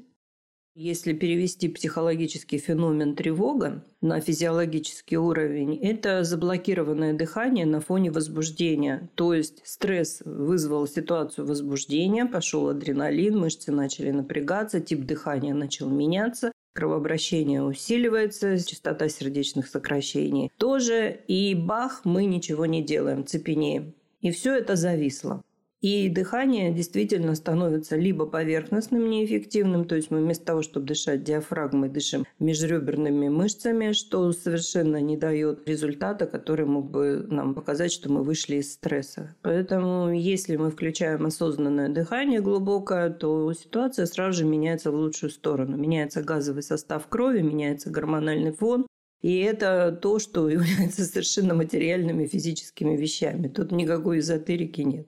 Если 0.75 1.13
перевести 1.13 1.69
психологический 1.69 2.59
феномен 2.59 3.17
тревога 3.17 3.85
на 4.01 4.21
физиологический 4.21 5.17
уровень, 5.17 5.77
это 5.77 6.23
заблокированное 6.23 7.13
дыхание 7.13 7.67
на 7.67 7.81
фоне 7.81 8.13
возбуждения. 8.13 9.11
То 9.17 9.35
есть 9.35 9.67
стресс 9.67 10.23
вызвал 10.25 10.87
ситуацию 10.87 11.47
возбуждения, 11.47 12.25
пошел 12.25 12.69
адреналин, 12.69 13.37
мышцы 13.37 13.73
начали 13.73 14.13
напрягаться, 14.13 14.81
тип 14.81 15.01
дыхания 15.05 15.55
начал 15.55 15.91
меняться, 15.91 16.53
кровообращение 16.73 17.63
усиливается, 17.63 18.59
частота 18.59 19.09
сердечных 19.09 19.67
сокращений 19.67 20.51
тоже, 20.57 21.21
и 21.27 21.55
бах, 21.55 22.03
мы 22.05 22.25
ничего 22.25 22.67
не 22.67 22.83
делаем, 22.83 23.27
цепенеем. 23.27 23.95
И 24.21 24.31
все 24.31 24.55
это 24.57 24.77
зависло. 24.77 25.43
И 25.81 26.11
дыхание 26.11 26.73
действительно 26.73 27.35
становится 27.35 27.97
либо 27.97 28.27
поверхностным, 28.27 29.09
неэффективным, 29.09 29.87
то 29.87 29.95
есть 29.97 30.11
мы 30.11 30.21
вместо 30.21 30.45
того, 30.45 30.63
чтобы 30.63 30.87
дышать 30.87 31.25
диафрагмой, 31.25 31.89
дышим 31.89 32.27
межреберными 32.39 33.29
мышцами, 33.29 33.93
что 33.93 34.31
совершенно 34.33 35.01
не 35.01 35.17
дает 35.17 35.67
результата, 35.67 36.27
который 36.27 36.67
мог 36.67 36.91
бы 36.91 37.27
нам 37.31 37.55
показать, 37.55 37.93
что 37.93 38.13
мы 38.13 38.23
вышли 38.23 38.57
из 38.57 38.75
стресса. 38.75 39.35
Поэтому 39.41 40.13
если 40.13 40.57
мы 40.57 40.71
включаем 40.71 41.25
осознанное 41.25 41.89
дыхание 41.89 42.43
глубокое, 42.43 43.09
то 43.09 43.53
ситуация 43.55 44.05
сразу 44.05 44.39
же 44.39 44.45
меняется 44.45 44.91
в 44.91 44.97
лучшую 44.97 45.31
сторону. 45.31 45.79
Меняется 45.79 46.23
газовый 46.23 46.63
состав 46.63 47.07
крови, 47.09 47.41
меняется 47.41 47.89
гормональный 47.89 48.53
фон, 48.53 48.87
и 49.23 49.39
это 49.39 49.99
то, 50.01 50.19
что 50.19 50.49
является 50.51 51.05
совершенно 51.05 51.55
материальными 51.55 52.27
физическими 52.27 52.97
вещами. 52.97 53.49
Тут 53.49 53.73
никакой 53.73 54.19
эзотерики 54.19 54.83
нет. 54.83 55.07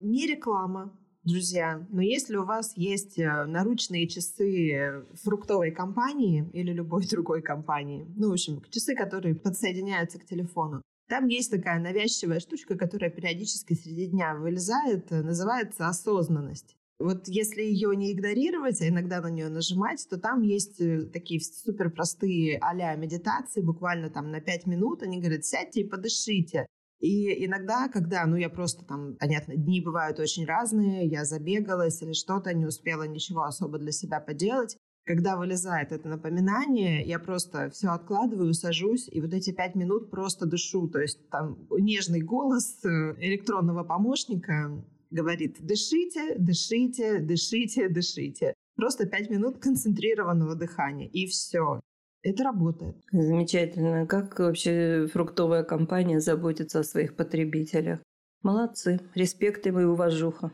Не 0.00 0.26
реклама, 0.26 0.92
друзья, 1.24 1.86
но 1.90 2.02
если 2.02 2.36
у 2.36 2.44
вас 2.44 2.76
есть 2.76 3.18
э, 3.18 3.44
наручные 3.46 4.06
часы 4.08 5.06
фруктовой 5.22 5.70
компании 5.70 6.48
или 6.52 6.72
любой 6.72 7.06
другой 7.10 7.40
компании, 7.40 8.06
ну, 8.16 8.28
в 8.28 8.32
общем, 8.32 8.62
часы, 8.70 8.94
которые 8.94 9.34
подсоединяются 9.34 10.18
к 10.18 10.26
телефону, 10.26 10.82
там 11.08 11.28
есть 11.28 11.50
такая 11.50 11.80
навязчивая 11.80 12.40
штучка, 12.40 12.76
которая 12.76 13.10
периодически 13.10 13.74
среди 13.74 14.06
дня 14.06 14.34
вылезает, 14.34 15.10
э, 15.12 15.22
называется 15.22 15.88
осознанность. 15.88 16.76
Вот 16.98 17.28
если 17.28 17.62
ее 17.62 17.94
не 17.94 18.12
игнорировать, 18.12 18.80
а 18.80 18.88
иногда 18.88 19.20
на 19.20 19.28
нее 19.28 19.48
нажимать, 19.48 20.06
то 20.08 20.18
там 20.18 20.42
есть 20.42 20.80
э, 20.80 21.02
такие 21.06 21.40
супер 21.40 21.90
простые 21.90 22.58
а 22.60 22.96
медитации, 22.96 23.60
буквально 23.60 24.10
там 24.10 24.30
на 24.30 24.40
5 24.40 24.66
минут. 24.66 25.02
Они 25.02 25.20
говорят, 25.20 25.44
сядьте 25.44 25.80
и 25.80 25.88
подышите. 25.88 26.66
И 27.00 27.44
иногда, 27.44 27.88
когда, 27.88 28.24
ну, 28.26 28.36
я 28.36 28.48
просто 28.48 28.84
там, 28.84 29.16
понятно, 29.16 29.54
дни 29.54 29.80
бывают 29.80 30.18
очень 30.18 30.46
разные, 30.46 31.06
я 31.06 31.24
забегалась 31.24 32.00
или 32.02 32.12
что-то, 32.12 32.54
не 32.54 32.66
успела 32.66 33.02
ничего 33.02 33.42
особо 33.42 33.78
для 33.78 33.92
себя 33.92 34.20
поделать, 34.20 34.76
когда 35.06 35.36
вылезает 35.36 35.92
это 35.92 36.08
напоминание, 36.08 37.06
я 37.06 37.20
просто 37.20 37.70
все 37.70 37.90
откладываю, 37.90 38.52
сажусь, 38.54 39.08
и 39.08 39.20
вот 39.20 39.32
эти 39.32 39.52
пять 39.52 39.76
минут 39.76 40.10
просто 40.10 40.46
дышу. 40.46 40.88
То 40.88 40.98
есть 40.98 41.30
там 41.30 41.68
нежный 41.70 42.22
голос 42.22 42.84
э, 42.84 43.14
электронного 43.18 43.84
помощника 43.84 44.84
говорит 45.10 45.58
«дышите, 45.60 46.34
дышите, 46.38 47.20
дышите, 47.20 47.88
дышите». 47.88 48.54
Просто 48.74 49.06
пять 49.06 49.30
минут 49.30 49.58
концентрированного 49.58 50.56
дыхания, 50.56 51.08
и 51.08 51.26
все. 51.26 51.80
Это 52.26 52.42
работает. 52.42 52.96
Замечательно. 53.12 54.04
Как 54.04 54.36
вообще 54.40 55.06
фруктовая 55.12 55.62
компания 55.62 56.18
заботится 56.18 56.80
о 56.80 56.84
своих 56.84 57.14
потребителях? 57.14 58.00
Молодцы. 58.42 58.98
Респект 59.14 59.64
им 59.68 59.78
и 59.78 59.84
уважуха. 59.84 60.50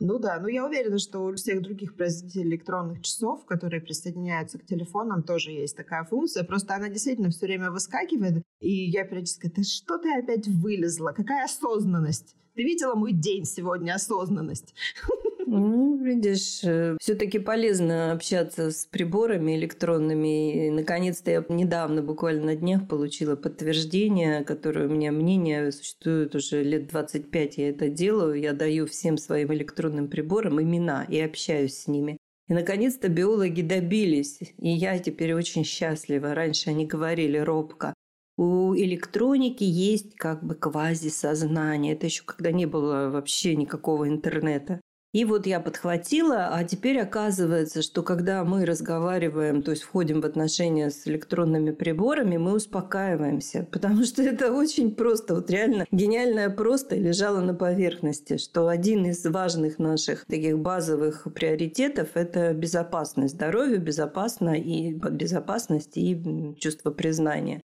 Ну 0.00 0.18
да, 0.18 0.38
но 0.38 0.48
я 0.48 0.66
уверена, 0.66 0.98
что 0.98 1.20
у 1.24 1.34
всех 1.34 1.62
других 1.62 1.96
производителей 1.96 2.50
электронных 2.50 3.00
часов, 3.00 3.46
которые 3.46 3.80
присоединяются 3.80 4.58
к 4.58 4.66
телефонам, 4.66 5.22
тоже 5.22 5.52
есть 5.52 5.74
такая 5.74 6.04
функция. 6.04 6.44
Просто 6.44 6.74
она 6.74 6.90
действительно 6.90 7.30
все 7.30 7.46
время 7.46 7.70
выскакивает, 7.70 8.42
и 8.60 8.90
я 8.90 9.06
периодически, 9.06 9.48
ты 9.48 9.62
что 9.62 9.96
ты 9.96 10.12
опять 10.12 10.46
вылезла? 10.46 11.12
Какая 11.12 11.46
осознанность? 11.46 12.36
Ты 12.54 12.64
видела 12.64 12.96
мой 12.96 13.12
день 13.12 13.46
сегодня, 13.46 13.94
осознанность? 13.94 14.74
Ну, 15.56 15.96
видишь, 16.02 16.64
э, 16.64 16.96
все-таки 17.00 17.38
полезно 17.38 18.10
общаться 18.10 18.72
с 18.72 18.86
приборами 18.86 19.54
электронными. 19.54 20.66
И, 20.66 20.70
наконец-то 20.70 21.30
я 21.30 21.44
недавно, 21.48 22.02
буквально 22.02 22.46
на 22.46 22.56
днях, 22.56 22.88
получила 22.88 23.36
подтверждение, 23.36 24.42
которое 24.42 24.88
у 24.88 24.90
меня 24.90 25.12
мнение 25.12 25.70
существует 25.70 26.34
уже 26.34 26.64
лет 26.64 26.88
25. 26.88 27.58
Я 27.58 27.68
это 27.68 27.88
делаю. 27.88 28.34
Я 28.40 28.52
даю 28.52 28.86
всем 28.88 29.16
своим 29.16 29.52
электронным 29.52 30.08
приборам 30.08 30.60
имена 30.60 31.04
и 31.08 31.20
общаюсь 31.20 31.78
с 31.78 31.86
ними. 31.86 32.18
И, 32.48 32.52
наконец-то, 32.52 33.08
биологи 33.08 33.62
добились. 33.62 34.40
И 34.58 34.70
я 34.70 34.98
теперь 34.98 35.34
очень 35.34 35.62
счастлива. 35.62 36.34
Раньше 36.34 36.70
они 36.70 36.84
говорили 36.84 37.38
робко. 37.38 37.94
У 38.36 38.74
электроники 38.74 39.62
есть 39.62 40.16
как 40.16 40.42
бы 40.42 40.56
квазисознание. 40.56 41.92
Это 41.92 42.06
еще 42.06 42.24
когда 42.24 42.50
не 42.50 42.66
было 42.66 43.08
вообще 43.10 43.54
никакого 43.54 44.08
интернета. 44.08 44.80
И 45.14 45.24
вот 45.24 45.46
я 45.46 45.60
подхватила, 45.60 46.48
а 46.50 46.64
теперь 46.64 46.98
оказывается, 46.98 47.82
что 47.82 48.02
когда 48.02 48.42
мы 48.42 48.66
разговариваем, 48.66 49.62
то 49.62 49.70
есть 49.70 49.84
входим 49.84 50.20
в 50.20 50.26
отношения 50.26 50.90
с 50.90 51.06
электронными 51.06 51.70
приборами, 51.70 52.36
мы 52.36 52.52
успокаиваемся, 52.52 53.68
потому 53.70 54.02
что 54.02 54.24
это 54.24 54.52
очень 54.52 54.92
просто, 54.92 55.36
вот 55.36 55.48
реально 55.50 55.86
гениальное 55.92 56.50
просто 56.50 56.96
лежало 56.96 57.40
на 57.40 57.54
поверхности, 57.54 58.38
что 58.38 58.66
один 58.66 59.06
из 59.06 59.24
важных 59.24 59.78
наших 59.78 60.24
таких 60.24 60.58
базовых 60.58 61.28
приоритетов– 61.32 62.08
это 62.14 62.52
безопасность, 62.52 63.34
здоровье, 63.34 63.78
безопасно 63.78 64.60
и 64.60 64.94
безопасность 64.94 65.96
и 65.96 66.20
чувство 66.58 66.90
признания. 66.90 67.62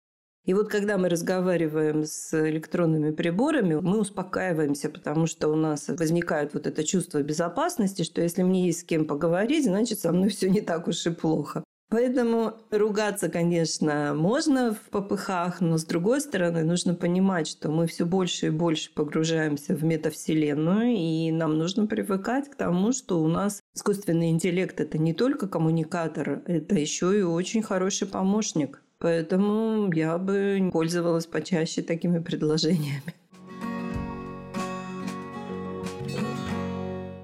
И 0.45 0.53
вот 0.53 0.69
когда 0.69 0.97
мы 0.97 1.07
разговариваем 1.07 2.03
с 2.03 2.33
электронными 2.33 3.11
приборами, 3.11 3.75
мы 3.75 3.99
успокаиваемся, 3.99 4.89
потому 4.89 5.25
что 5.25 5.47
у 5.47 5.55
нас 5.55 5.87
возникает 5.87 6.53
вот 6.53 6.67
это 6.67 6.83
чувство 6.83 7.23
безопасности, 7.23 8.03
что 8.03 8.21
если 8.21 8.43
мне 8.43 8.65
есть 8.65 8.81
с 8.81 8.83
кем 8.83 9.05
поговорить, 9.05 9.63
значит, 9.63 9.99
со 9.99 10.11
мной 10.11 10.29
все 10.29 10.49
не 10.49 10.59
так 10.59 10.89
уж 10.89 11.05
и 11.05 11.11
плохо. 11.11 11.63
Поэтому 11.89 12.53
ругаться, 12.71 13.29
конечно, 13.29 14.15
можно 14.15 14.73
в 14.73 14.89
попыхах, 14.89 15.61
но 15.61 15.77
с 15.77 15.85
другой 15.85 16.21
стороны 16.21 16.63
нужно 16.63 16.95
понимать, 16.95 17.47
что 17.47 17.69
мы 17.69 17.85
все 17.85 18.03
больше 18.03 18.47
и 18.47 18.49
больше 18.49 18.91
погружаемся 18.91 19.75
в 19.75 19.83
метавселенную, 19.83 20.95
и 20.95 21.31
нам 21.31 21.57
нужно 21.57 21.85
привыкать 21.85 22.49
к 22.49 22.55
тому, 22.55 22.93
что 22.93 23.21
у 23.21 23.27
нас 23.27 23.61
искусственный 23.75 24.31
интеллект 24.31 24.81
это 24.81 24.97
не 24.97 25.13
только 25.13 25.47
коммуникатор, 25.47 26.41
это 26.47 26.75
еще 26.75 27.17
и 27.17 27.21
очень 27.21 27.61
хороший 27.61 28.07
помощник. 28.07 28.81
Поэтому 29.03 29.91
я 29.91 30.17
бы 30.17 30.69
пользовалась 30.71 31.25
почаще 31.25 31.81
такими 31.81 32.19
предложениями. 32.19 33.13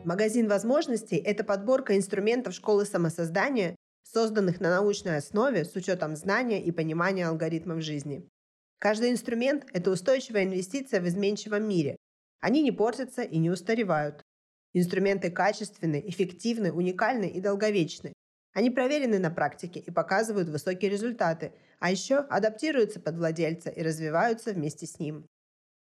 Магазин 0.03 0.49
возможностей– 0.49 1.15
это 1.25 1.45
подборка 1.45 1.95
инструментов 1.95 2.53
школы 2.53 2.85
самосоздания, 2.85 3.77
созданных 4.03 4.59
на 4.59 4.71
научной 4.71 5.15
основе 5.15 5.63
с 5.63 5.73
учетом 5.73 6.17
знания 6.17 6.61
и 6.61 6.71
понимания 6.71 7.25
алгоритмов 7.25 7.81
жизни. 7.81 8.27
Каждый 8.79 9.11
инструмент– 9.11 9.65
это 9.71 9.89
устойчивая 9.91 10.43
инвестиция 10.43 10.99
в 10.99 11.07
изменчивом 11.07 11.63
мире. 11.63 11.95
Они 12.41 12.61
не 12.61 12.73
портятся 12.73 13.21
и 13.21 13.37
не 13.37 13.49
устаревают. 13.49 14.21
Инструменты 14.73 15.31
качественны, 15.31 16.03
эффективны, 16.05 16.73
уникальны 16.73 17.29
и 17.29 17.39
долговечны. 17.39 18.11
Они 18.59 18.69
проверены 18.69 19.19
на 19.19 19.31
практике 19.31 19.79
и 19.79 19.89
показывают 19.89 20.49
высокие 20.49 20.91
результаты, 20.91 21.53
а 21.79 21.91
еще 21.91 22.17
адаптируются 22.17 22.99
под 22.99 23.15
владельца 23.15 23.69
и 23.69 23.81
развиваются 23.81 24.51
вместе 24.51 24.85
с 24.85 24.99
ним. 24.99 25.25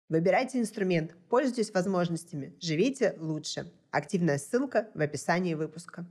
Выбирайте 0.10 0.60
инструмент, 0.60 1.16
пользуйтесь 1.30 1.74
возможностями, 1.74 2.54
живите 2.60 3.16
лучше. 3.18 3.72
Активная 3.92 4.38
ссылка 4.38 4.90
в 4.94 5.00
описании 5.00 5.54
выпуска. 5.54 6.06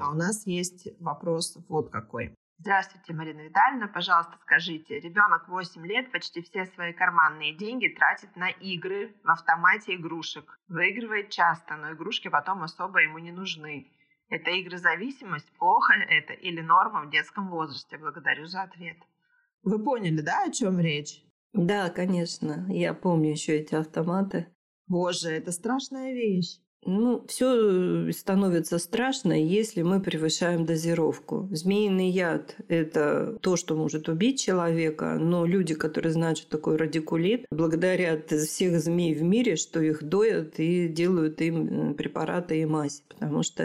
А 0.00 0.12
у 0.12 0.14
нас 0.14 0.46
есть 0.46 0.86
вопрос 1.00 1.58
вот 1.66 1.90
какой. 1.90 2.36
Здравствуйте, 2.58 3.12
Марина 3.12 3.40
Витальевна. 3.42 3.88
Пожалуйста, 3.88 4.38
скажите, 4.42 5.00
ребенок 5.00 5.48
8 5.48 5.84
лет 5.86 6.12
почти 6.12 6.40
все 6.40 6.66
свои 6.66 6.92
карманные 6.92 7.56
деньги 7.56 7.88
тратит 7.88 8.36
на 8.36 8.48
игры 8.48 9.14
в 9.24 9.30
автомате 9.30 9.96
игрушек. 9.96 10.58
Выигрывает 10.68 11.30
часто, 11.30 11.76
но 11.76 11.92
игрушки 11.92 12.28
потом 12.28 12.62
особо 12.62 13.00
ему 13.00 13.18
не 13.18 13.32
нужны. 13.32 13.90
Это 14.28 14.50
игрозависимость? 14.60 15.50
Плохо 15.58 15.94
это 15.94 16.32
или 16.32 16.60
норма 16.60 17.02
в 17.02 17.10
детском 17.10 17.50
возрасте? 17.50 17.98
Благодарю 17.98 18.46
за 18.46 18.62
ответ. 18.62 18.96
Вы 19.62 19.82
поняли, 19.82 20.20
да, 20.20 20.44
о 20.44 20.50
чем 20.50 20.78
речь? 20.78 21.22
Да, 21.52 21.90
конечно. 21.90 22.66
Я 22.68 22.94
помню 22.94 23.30
еще 23.30 23.58
эти 23.58 23.74
автоматы. 23.74 24.54
Боже, 24.86 25.30
это 25.30 25.52
страшная 25.52 26.12
вещь. 26.12 26.60
Ну, 26.86 27.24
все 27.28 28.12
становится 28.12 28.78
страшно, 28.78 29.32
если 29.32 29.82
мы 29.82 30.00
превышаем 30.00 30.66
дозировку. 30.66 31.48
Змеиный 31.50 32.10
яд– 32.10 32.56
это 32.68 33.38
то, 33.40 33.56
что 33.56 33.74
может 33.74 34.08
убить 34.08 34.40
человека, 34.40 35.16
но 35.18 35.46
люди, 35.46 35.74
которые 35.74 36.12
знают, 36.12 36.38
что 36.38 36.50
такое 36.50 36.76
радикулит, 36.76 37.46
благодарят 37.50 38.30
всех 38.30 38.80
змей 38.80 39.14
в 39.14 39.22
мире, 39.22 39.56
что 39.56 39.80
их 39.80 40.02
доят 40.04 40.58
и 40.58 40.88
делают 40.88 41.40
им 41.40 41.94
препараты 41.94 42.60
и 42.60 42.66
мазь, 42.66 43.02
потому 43.08 43.42
что 43.42 43.62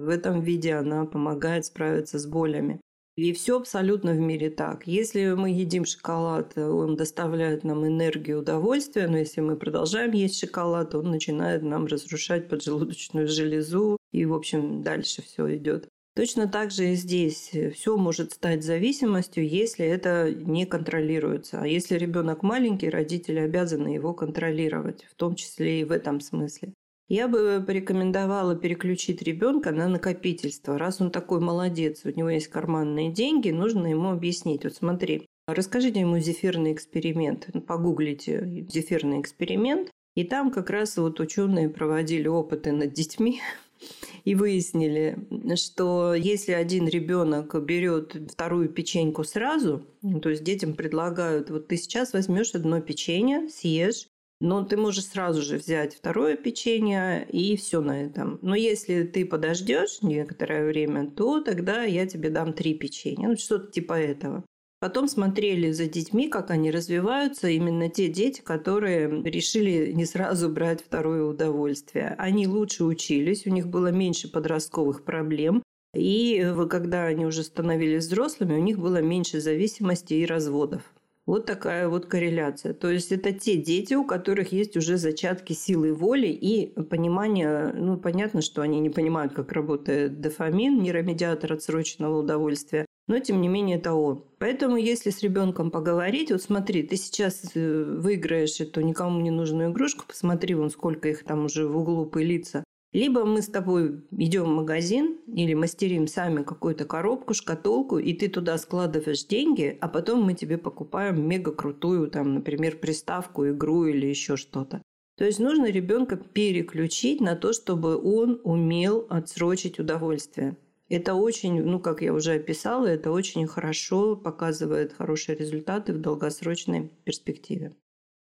в 0.00 0.08
этом 0.08 0.40
виде 0.40 0.74
она 0.74 1.04
помогает 1.04 1.66
справиться 1.66 2.18
с 2.18 2.26
болями. 2.26 2.80
И 3.16 3.32
все 3.32 3.56
абсолютно 3.56 4.12
в 4.12 4.18
мире 4.18 4.50
так. 4.50 4.86
Если 4.86 5.32
мы 5.32 5.48
едим 5.48 5.86
шоколад, 5.86 6.56
он 6.58 6.96
доставляет 6.96 7.64
нам 7.64 7.86
энергию, 7.86 8.40
удовольствие, 8.40 9.08
но 9.08 9.16
если 9.16 9.40
мы 9.40 9.56
продолжаем 9.56 10.12
есть 10.12 10.38
шоколад, 10.38 10.94
он 10.94 11.10
начинает 11.10 11.62
нам 11.62 11.86
разрушать 11.86 12.46
поджелудочную 12.48 13.26
железу, 13.26 13.96
и, 14.12 14.26
в 14.26 14.34
общем, 14.34 14.82
дальше 14.82 15.22
все 15.22 15.56
идет. 15.56 15.88
Точно 16.14 16.46
так 16.46 16.70
же 16.70 16.92
и 16.92 16.94
здесь. 16.94 17.52
Все 17.74 17.96
может 17.96 18.32
стать 18.32 18.62
зависимостью, 18.62 19.48
если 19.48 19.86
это 19.86 20.30
не 20.30 20.66
контролируется. 20.66 21.60
А 21.60 21.66
если 21.66 21.96
ребенок 21.96 22.42
маленький, 22.42 22.90
родители 22.90 23.38
обязаны 23.38 23.88
его 23.88 24.12
контролировать, 24.12 25.04
в 25.10 25.14
том 25.14 25.36
числе 25.36 25.80
и 25.80 25.84
в 25.84 25.92
этом 25.92 26.20
смысле. 26.20 26.72
Я 27.08 27.28
бы 27.28 27.62
порекомендовала 27.64 28.56
переключить 28.56 29.22
ребенка 29.22 29.70
на 29.70 29.86
накопительство. 29.88 30.76
Раз 30.76 31.00
он 31.00 31.12
такой 31.12 31.40
молодец, 31.40 32.00
у 32.04 32.10
него 32.10 32.30
есть 32.30 32.48
карманные 32.48 33.12
деньги, 33.12 33.50
нужно 33.50 33.86
ему 33.86 34.10
объяснить. 34.10 34.64
Вот 34.64 34.74
смотри, 34.74 35.26
расскажите 35.46 36.00
ему 36.00 36.18
зефирный 36.18 36.72
эксперимент. 36.72 37.48
Погуглите 37.66 38.66
зефирный 38.68 39.20
эксперимент. 39.20 39.90
И 40.16 40.24
там 40.24 40.50
как 40.50 40.70
раз 40.70 40.96
вот 40.96 41.20
ученые 41.20 41.68
проводили 41.68 42.26
опыты 42.26 42.72
над 42.72 42.92
детьми 42.92 43.40
и 44.24 44.34
выяснили, 44.34 45.16
что 45.54 46.14
если 46.14 46.52
один 46.52 46.88
ребенок 46.88 47.54
берет 47.64 48.16
вторую 48.32 48.68
печеньку 48.68 49.22
сразу, 49.22 49.86
то 50.22 50.30
есть 50.30 50.42
детям 50.42 50.74
предлагают, 50.74 51.50
вот 51.50 51.68
ты 51.68 51.76
сейчас 51.76 52.14
возьмешь 52.14 52.54
одно 52.54 52.80
печенье, 52.80 53.48
съешь, 53.48 54.08
но 54.40 54.64
ты 54.64 54.76
можешь 54.76 55.06
сразу 55.06 55.42
же 55.42 55.56
взять 55.56 55.94
второе 55.94 56.36
печенье 56.36 57.26
и 57.30 57.56
все 57.56 57.80
на 57.80 58.02
этом. 58.02 58.38
Но 58.42 58.54
если 58.54 59.04
ты 59.04 59.24
подождешь 59.24 60.02
некоторое 60.02 60.66
время, 60.66 61.10
то 61.10 61.40
тогда 61.40 61.82
я 61.82 62.06
тебе 62.06 62.30
дам 62.30 62.52
три 62.52 62.74
печенья. 62.74 63.28
Ну, 63.28 63.36
что-то 63.36 63.70
типа 63.70 63.94
этого. 63.94 64.44
Потом 64.78 65.08
смотрели 65.08 65.72
за 65.72 65.86
детьми, 65.86 66.28
как 66.28 66.50
они 66.50 66.70
развиваются, 66.70 67.48
именно 67.48 67.88
те 67.88 68.08
дети, 68.08 68.42
которые 68.42 69.22
решили 69.22 69.92
не 69.92 70.04
сразу 70.04 70.50
брать 70.50 70.82
второе 70.82 71.24
удовольствие. 71.24 72.14
Они 72.18 72.46
лучше 72.46 72.84
учились, 72.84 73.46
у 73.46 73.50
них 73.50 73.68
было 73.68 73.88
меньше 73.88 74.30
подростковых 74.30 75.04
проблем, 75.04 75.62
и 75.94 76.46
когда 76.68 77.04
они 77.04 77.24
уже 77.24 77.42
становились 77.42 78.04
взрослыми, 78.04 78.52
у 78.52 78.62
них 78.62 78.78
было 78.78 79.00
меньше 79.00 79.40
зависимости 79.40 80.12
и 80.12 80.26
разводов. 80.26 80.82
Вот 81.26 81.44
такая 81.44 81.88
вот 81.88 82.06
корреляция. 82.06 82.72
То 82.72 82.88
есть 82.88 83.10
это 83.10 83.32
те 83.32 83.56
дети, 83.56 83.94
у 83.94 84.04
которых 84.04 84.52
есть 84.52 84.76
уже 84.76 84.96
зачатки 84.96 85.52
силы 85.52 85.92
воли 85.92 86.28
и 86.28 86.68
понимание, 86.82 87.72
ну, 87.74 87.96
понятно, 87.96 88.42
что 88.42 88.62
они 88.62 88.78
не 88.78 88.90
понимают, 88.90 89.32
как 89.34 89.50
работает 89.50 90.20
дофамин, 90.20 90.80
нейромедиатор 90.80 91.54
отсроченного 91.54 92.20
удовольствия, 92.20 92.86
но 93.08 93.18
тем 93.18 93.40
не 93.40 93.48
менее 93.48 93.78
это 93.78 93.94
он. 93.94 94.24
Поэтому 94.38 94.76
если 94.76 95.10
с 95.10 95.20
ребенком 95.22 95.72
поговорить, 95.72 96.30
вот 96.30 96.42
смотри, 96.42 96.84
ты 96.84 96.96
сейчас 96.96 97.50
э, 97.54 97.84
выиграешь 97.84 98.60
эту 98.60 98.80
никому 98.80 99.20
не 99.20 99.30
нужную 99.30 99.72
игрушку, 99.72 100.04
посмотри, 100.06 100.54
вон 100.54 100.70
сколько 100.70 101.08
их 101.08 101.24
там 101.24 101.46
уже 101.46 101.66
в 101.66 101.76
углу 101.76 102.06
пылится. 102.06 102.62
Либо 102.96 103.26
мы 103.26 103.42
с 103.42 103.48
тобой 103.48 104.00
идем 104.12 104.44
в 104.44 104.56
магазин 104.56 105.18
или 105.26 105.52
мастерим 105.52 106.06
сами 106.06 106.42
какую-то 106.42 106.86
коробку, 106.86 107.34
шкатулку, 107.34 107.98
и 107.98 108.14
ты 108.14 108.30
туда 108.30 108.56
складываешь 108.56 109.26
деньги, 109.26 109.76
а 109.82 109.88
потом 109.88 110.22
мы 110.22 110.32
тебе 110.32 110.56
покупаем 110.56 111.28
мега 111.28 111.52
крутую, 111.52 112.10
там, 112.10 112.32
например, 112.32 112.78
приставку, 112.78 113.46
игру 113.50 113.84
или 113.84 114.06
еще 114.06 114.38
что-то. 114.38 114.80
То 115.18 115.26
есть 115.26 115.40
нужно 115.40 115.66
ребенка 115.66 116.16
переключить 116.16 117.20
на 117.20 117.36
то, 117.36 117.52
чтобы 117.52 118.00
он 118.02 118.40
умел 118.44 119.06
отсрочить 119.10 119.78
удовольствие. 119.78 120.56
Это 120.88 121.16
очень, 121.16 121.62
ну, 121.62 121.80
как 121.80 122.00
я 122.00 122.14
уже 122.14 122.32
описала, 122.32 122.86
это 122.86 123.10
очень 123.10 123.46
хорошо 123.46 124.16
показывает 124.16 124.94
хорошие 124.94 125.36
результаты 125.36 125.92
в 125.92 126.00
долгосрочной 126.00 126.90
перспективе. 127.04 127.76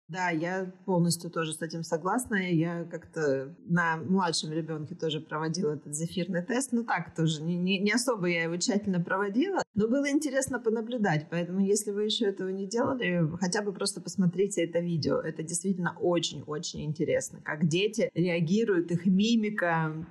Да, 0.09 0.31
я 0.31 0.73
полностью 0.87 1.31
тоже 1.31 1.53
с 1.53 1.61
этим 1.61 1.83
согласна. 1.83 2.37
Я 2.37 2.85
как-то 2.85 3.55
на 3.67 3.99
младшем 3.99 4.51
ребенке 4.53 4.95
тоже 4.95 5.21
проводила 5.21 5.75
этот 5.75 5.95
зефирный 5.95 6.43
тест. 6.43 6.73
Ну 6.73 6.83
так 6.85 7.15
тоже, 7.15 7.43
не, 7.43 7.57
не, 7.57 7.79
не 7.79 7.93
особо 7.93 8.27
я 8.27 8.45
его 8.45 8.57
тщательно 8.57 9.01
проводила, 9.01 9.63
но 9.75 9.87
было 9.87 10.11
интересно 10.11 10.61
понаблюдать. 10.61 11.27
Поэтому, 11.31 11.61
если 11.61 11.91
вы 11.91 12.05
еще 12.05 12.25
этого 12.25 12.49
не 12.49 12.67
делали, 12.67 13.29
хотя 13.39 13.61
бы 13.61 13.75
просто 13.75 14.01
посмотрите 14.01 14.65
это 14.65 14.79
видео. 14.79 15.19
Это 15.19 15.43
действительно 15.43 15.95
очень-очень 16.01 16.87
интересно, 16.87 17.43
как 17.43 17.69
дети 17.69 18.11
реагируют, 18.15 18.91
их 18.91 19.05
мимика. 19.05 20.07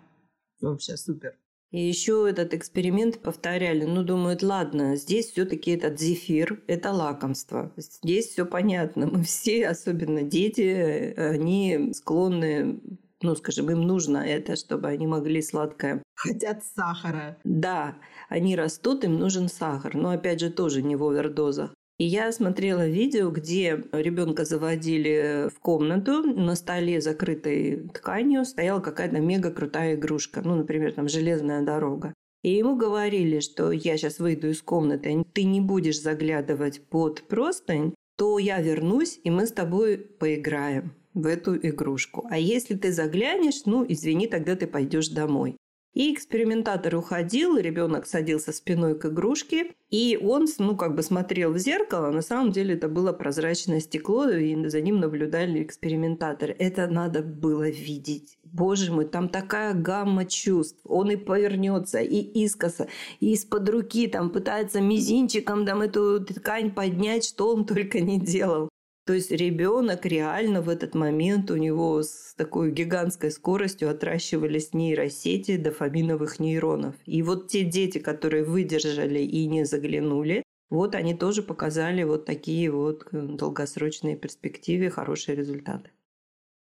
Вообще 0.61 0.95
супер. 0.95 1.35
И 1.71 1.81
еще 1.81 2.25
этот 2.29 2.53
эксперимент 2.53 3.19
повторяли. 3.19 3.83
Ну, 3.83 4.03
думают, 4.03 4.41
ладно, 4.41 4.95
здесь 4.95 5.31
все-таки 5.31 5.71
этот 5.71 5.99
зефир, 5.99 6.63
это 6.67 6.91
лакомство. 6.91 7.73
Здесь 7.75 8.27
все 8.27 8.45
понятно. 8.45 9.07
Мы 9.07 9.23
все, 9.23 9.67
особенно 9.67 10.23
дети, 10.23 11.13
они 11.17 11.91
склонны 11.93 12.79
ну, 13.21 13.35
скажем, 13.35 13.71
им 13.71 13.81
нужно 13.81 14.17
это, 14.17 14.55
чтобы 14.55 14.89
они 14.89 15.07
могли 15.07 15.41
сладкое. 15.41 16.03
Хотят 16.15 16.63
сахара. 16.63 17.37
Да, 17.43 17.97
они 18.29 18.55
растут, 18.55 19.03
им 19.03 19.17
нужен 19.17 19.49
сахар. 19.49 19.95
Но 19.95 20.11
опять 20.11 20.39
же 20.39 20.51
тоже 20.51 20.83
не 20.83 20.95
в 20.95 21.03
овердозах. 21.03 21.73
И 21.97 22.05
я 22.05 22.31
смотрела 22.31 22.87
видео, 22.87 23.31
где 23.31 23.83
ребенка 23.91 24.45
заводили 24.45 25.49
в 25.49 25.59
комнату, 25.59 26.21
на 26.21 26.55
столе 26.55 27.01
закрытой 27.01 27.89
тканью 27.91 28.45
стояла 28.45 28.79
какая-то 28.81 29.19
мега 29.19 29.51
крутая 29.51 29.95
игрушка, 29.95 30.41
ну, 30.43 30.55
например, 30.55 30.93
там 30.93 31.07
железная 31.07 31.63
дорога. 31.63 32.13
И 32.43 32.51
ему 32.51 32.75
говорили, 32.75 33.39
что 33.39 33.71
я 33.71 33.97
сейчас 33.97 34.19
выйду 34.19 34.49
из 34.49 34.61
комнаты, 34.61 35.25
ты 35.33 35.43
не 35.43 35.59
будешь 35.59 35.99
заглядывать 35.99 36.81
под 36.87 37.23
простынь, 37.23 37.95
то 38.15 38.37
я 38.37 38.61
вернусь, 38.61 39.19
и 39.23 39.31
мы 39.31 39.47
с 39.47 39.51
тобой 39.51 39.97
поиграем 39.97 40.93
в 41.15 41.25
эту 41.25 41.57
игрушку. 41.57 42.27
А 42.29 42.37
если 42.37 42.75
ты 42.75 42.91
заглянешь, 42.91 43.65
ну, 43.65 43.83
извини, 43.87 44.27
тогда 44.27 44.55
ты 44.55 44.67
пойдешь 44.67 45.09
домой. 45.09 45.57
И 45.97 46.13
экспериментатор 46.13 46.95
уходил, 46.95 47.57
ребенок 47.57 48.05
садился 48.05 48.53
спиной 48.53 48.93
к 48.93 49.07
игрушке, 49.07 49.73
и 49.89 50.15
он, 50.21 50.45
ну, 50.59 50.77
как 50.77 50.93
бы 50.93 51.01
смотрел 51.01 51.51
в 51.53 51.57
зеркало, 51.57 52.11
на 52.11 52.21
самом 52.21 52.51
деле 52.51 52.75
это 52.75 52.87
было 52.87 53.13
прозрачное 53.13 53.79
стекло, 53.79 54.29
и 54.29 54.67
за 54.67 54.79
ним 54.81 54.99
наблюдали 54.99 55.63
экспериментаторы. 55.63 56.55
Это 56.59 56.85
надо 56.85 57.23
было 57.23 57.67
видеть. 57.67 58.37
Боже 58.43 58.93
мой, 58.93 59.05
там 59.05 59.27
такая 59.27 59.73
гамма 59.73 60.25
чувств. 60.25 60.79
Он 60.83 61.09
и 61.09 61.15
повернется, 61.15 61.97
и 61.99 62.19
искоса, 62.45 62.87
и 63.19 63.33
из-под 63.33 63.67
руки 63.67 64.05
там 64.05 64.29
пытается 64.29 64.81
мизинчиком 64.81 65.65
там 65.65 65.81
эту 65.81 66.23
ткань 66.23 66.75
поднять, 66.75 67.25
что 67.25 67.51
он 67.55 67.65
только 67.65 68.01
не 68.01 68.19
делал. 68.19 68.69
То 69.07 69.13
есть 69.13 69.31
ребенок 69.31 70.05
реально 70.05 70.61
в 70.61 70.67
этот 70.67 70.93
момент 70.93 71.49
у 71.49 71.55
него 71.55 72.03
с 72.03 72.33
такой 72.35 72.73
гигантской 72.73 73.31
скоростью 73.31 73.89
отращивались 73.89 74.73
нейросети 74.73 75.55
дофаминовых 75.55 76.41
нейронов. 76.41 76.93
И 77.05 77.23
вот 77.23 77.47
те 77.47 77.63
дети, 77.63 77.99
которые 77.99 78.43
выдержали 78.43 79.19
и 79.19 79.47
не 79.47 79.63
заглянули, 79.63 80.43
вот 80.69 80.93
они 80.93 81.15
тоже 81.15 81.41
показали 81.41 82.03
вот 82.03 82.25
такие 82.25 82.69
вот 82.69 83.07
э, 83.13 83.21
долгосрочные 83.21 84.17
перспективы, 84.17 84.89
хорошие 84.89 85.37
результаты. 85.37 85.89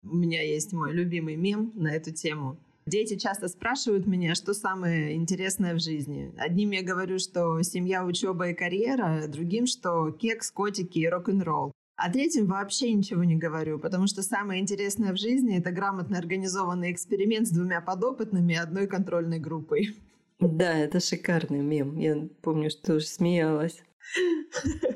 У 0.04 0.16
меня 0.16 0.44
есть 0.44 0.74
мой 0.74 0.94
любимый 0.94 1.38
мем 1.38 1.72
на 1.74 1.92
эту 1.92 2.14
тему. 2.14 2.60
Дети 2.86 3.18
часто 3.18 3.48
спрашивают 3.48 4.06
меня, 4.06 4.36
что 4.36 4.54
самое 4.54 5.16
интересное 5.16 5.74
в 5.74 5.80
жизни. 5.80 6.32
Одним 6.38 6.70
я 6.70 6.84
говорю, 6.84 7.18
что 7.18 7.64
семья, 7.64 8.06
учеба 8.06 8.50
и 8.50 8.54
карьера, 8.54 9.24
другим, 9.28 9.66
что 9.66 10.12
кекс, 10.12 10.52
котики 10.52 11.00
и 11.00 11.08
рок-н-ролл. 11.08 11.72
А 11.98 12.12
третьим 12.12 12.46
вообще 12.46 12.94
ничего 12.94 13.24
не 13.24 13.36
говорю, 13.36 13.80
потому 13.80 14.06
что 14.06 14.22
самое 14.22 14.62
интересное 14.62 15.14
в 15.14 15.18
жизни— 15.18 15.58
это 15.60 15.72
грамотно 15.72 16.20
организованный 16.20 16.92
эксперимент 16.92 17.48
с 17.48 17.52
двумя 17.52 17.82
подопытными 17.82 18.54
и 18.54 18.56
одной 18.56 18.86
контрольной 18.86 19.40
группой. 19.40 19.98
Да, 20.40 20.78
это 20.78 21.00
шикарный 21.00 21.62
мем. 21.62 21.98
Я 21.98 22.30
помню, 22.44 22.70
что 22.70 22.96
уже 22.96 23.08
смеялась. 23.08 23.82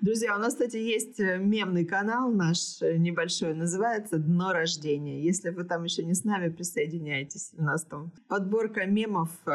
Друзья, 0.00 0.36
у 0.36 0.38
нас, 0.38 0.54
кстати, 0.54 0.76
есть 0.76 1.18
э, 1.18 1.38
мемный 1.38 1.84
канал 1.84 2.30
наш 2.30 2.80
э, 2.80 2.96
небольшой, 2.96 3.54
называется 3.54 4.18
«Дно 4.18 4.52
рождения». 4.52 5.22
Если 5.22 5.50
вы 5.50 5.64
там 5.64 5.84
еще 5.84 6.04
не 6.04 6.14
с 6.14 6.24
нами, 6.24 6.48
присоединяйтесь. 6.48 7.52
У 7.56 7.62
нас 7.62 7.84
там 7.84 8.12
подборка 8.28 8.86
мемов 8.86 9.30
э, 9.46 9.50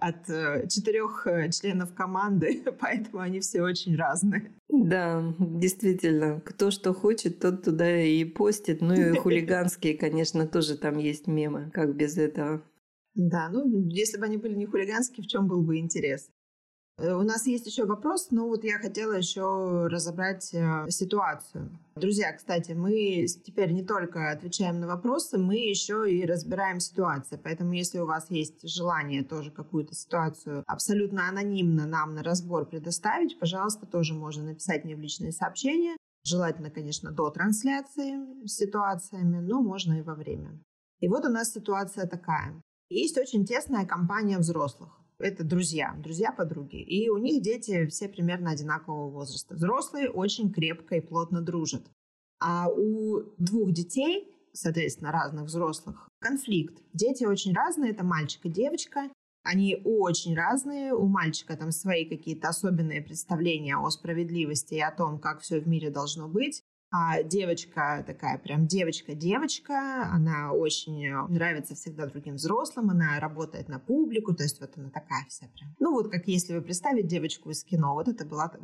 от 0.00 0.26
четырех 0.68 1.26
членов 1.52 1.94
команды, 1.94 2.62
поэтому 2.80 3.22
они 3.22 3.40
все 3.40 3.62
очень 3.62 3.96
разные. 3.96 4.52
Да, 4.68 5.22
действительно. 5.38 6.40
Кто 6.40 6.70
что 6.70 6.92
хочет, 6.92 7.38
тот 7.38 7.62
туда 7.62 8.00
и 8.00 8.24
постит. 8.24 8.80
Ну 8.80 8.94
и 8.94 9.16
хулиганские, 9.16 9.96
конечно, 9.96 10.46
тоже 10.46 10.76
там 10.76 10.98
есть 10.98 11.26
мемы. 11.26 11.70
Как 11.72 11.94
без 11.94 12.18
этого? 12.18 12.62
Да, 13.14 13.48
ну, 13.48 13.88
если 13.88 14.18
бы 14.18 14.24
они 14.24 14.36
были 14.36 14.56
не 14.56 14.66
хулиганские, 14.66 15.24
в 15.24 15.28
чем 15.28 15.46
был 15.46 15.62
бы 15.62 15.78
интерес? 15.78 16.30
Э, 16.96 17.12
у 17.12 17.22
нас 17.22 17.46
есть 17.46 17.66
еще 17.66 17.84
вопрос, 17.86 18.28
но 18.30 18.46
вот 18.46 18.64
я 18.64 18.78
хотела 18.78 19.12
еще 19.12 19.86
разобрать 19.86 20.52
э, 20.54 20.86
ситуацию. 20.88 21.78
Друзья, 21.96 22.32
кстати, 22.32 22.72
мы 22.72 23.26
теперь 23.26 23.72
не 23.72 23.84
только 23.84 24.30
отвечаем 24.30 24.80
на 24.80 24.86
вопросы, 24.86 25.38
мы 25.38 25.56
еще 25.56 26.10
и 26.10 26.24
разбираем 26.24 26.80
ситуацию. 26.80 27.40
Поэтому, 27.42 27.72
если 27.72 27.98
у 27.98 28.06
вас 28.06 28.30
есть 28.30 28.68
желание 28.68 29.24
тоже 29.24 29.50
какую-то 29.50 29.94
ситуацию 29.94 30.62
абсолютно 30.66 31.28
анонимно 31.28 31.86
нам 31.86 32.14
на 32.14 32.22
разбор 32.22 32.66
предоставить, 32.66 33.38
пожалуйста, 33.38 33.86
тоже 33.86 34.14
можно 34.14 34.44
написать 34.44 34.84
мне 34.84 34.96
в 34.96 35.00
личные 35.00 35.32
сообщения. 35.32 35.96
Желательно, 36.26 36.70
конечно, 36.70 37.12
до 37.12 37.28
трансляции 37.30 38.46
с 38.46 38.56
ситуациями, 38.56 39.40
но 39.40 39.60
можно 39.60 39.98
и 39.98 40.02
во 40.02 40.14
время. 40.14 40.58
И 41.00 41.08
вот 41.08 41.24
у 41.26 41.28
нас 41.28 41.52
ситуация 41.52 42.06
такая. 42.06 42.60
Есть 42.88 43.18
очень 43.18 43.44
тесная 43.44 43.84
компания 43.84 44.38
взрослых 44.38 45.03
это 45.18 45.44
друзья, 45.44 45.94
друзья-подруги. 45.98 46.76
И 46.76 47.08
у 47.08 47.18
них 47.18 47.42
дети 47.42 47.86
все 47.86 48.08
примерно 48.08 48.50
одинакового 48.50 49.10
возраста. 49.10 49.54
Взрослые 49.54 50.10
очень 50.10 50.52
крепко 50.52 50.96
и 50.96 51.00
плотно 51.00 51.40
дружат. 51.40 51.82
А 52.40 52.68
у 52.68 53.22
двух 53.38 53.72
детей, 53.72 54.34
соответственно, 54.52 55.12
разных 55.12 55.44
взрослых, 55.44 56.08
конфликт. 56.20 56.82
Дети 56.92 57.24
очень 57.24 57.54
разные, 57.54 57.92
это 57.92 58.04
мальчик 58.04 58.44
и 58.46 58.48
девочка. 58.48 59.10
Они 59.44 59.80
очень 59.84 60.34
разные. 60.34 60.94
У 60.94 61.06
мальчика 61.06 61.56
там 61.56 61.70
свои 61.70 62.06
какие-то 62.06 62.48
особенные 62.48 63.02
представления 63.02 63.76
о 63.76 63.90
справедливости 63.90 64.74
и 64.74 64.80
о 64.80 64.90
том, 64.90 65.18
как 65.18 65.40
все 65.40 65.60
в 65.60 65.68
мире 65.68 65.90
должно 65.90 66.28
быть. 66.28 66.62
А 66.96 67.24
девочка 67.24 68.04
такая 68.06 68.38
прям 68.38 68.68
девочка-девочка, 68.68 70.08
она 70.12 70.52
очень 70.52 71.04
э, 71.04 71.26
нравится 71.26 71.74
всегда 71.74 72.06
другим 72.06 72.36
взрослым, 72.36 72.90
она 72.90 73.18
работает 73.18 73.68
на 73.68 73.80
публику, 73.80 74.32
то 74.32 74.44
есть 74.44 74.60
вот 74.60 74.70
она 74.76 74.90
такая 74.90 75.26
вся 75.28 75.48
прям. 75.48 75.74
Ну 75.80 75.90
вот 75.90 76.08
как 76.08 76.28
если 76.28 76.54
вы 76.54 76.62
представить 76.62 77.08
девочку 77.08 77.50
из 77.50 77.64
кино, 77.64 77.94
вот 77.94 78.06
это 78.06 78.24
была 78.24 78.48
как 78.48 78.60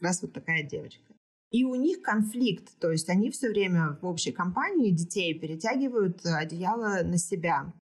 раз 0.00 0.20
вот 0.20 0.32
такая 0.32 0.64
девочка. 0.64 1.14
И 1.52 1.62
у 1.62 1.76
них 1.76 2.02
конфликт, 2.02 2.76
то 2.80 2.90
есть 2.90 3.08
они 3.08 3.30
все 3.30 3.48
время 3.50 3.96
в 4.02 4.06
общей 4.06 4.32
компании 4.32 4.90
детей 4.90 5.38
перетягивают 5.38 6.26
одеяло 6.26 7.04
на 7.04 7.18
себя. 7.18 7.72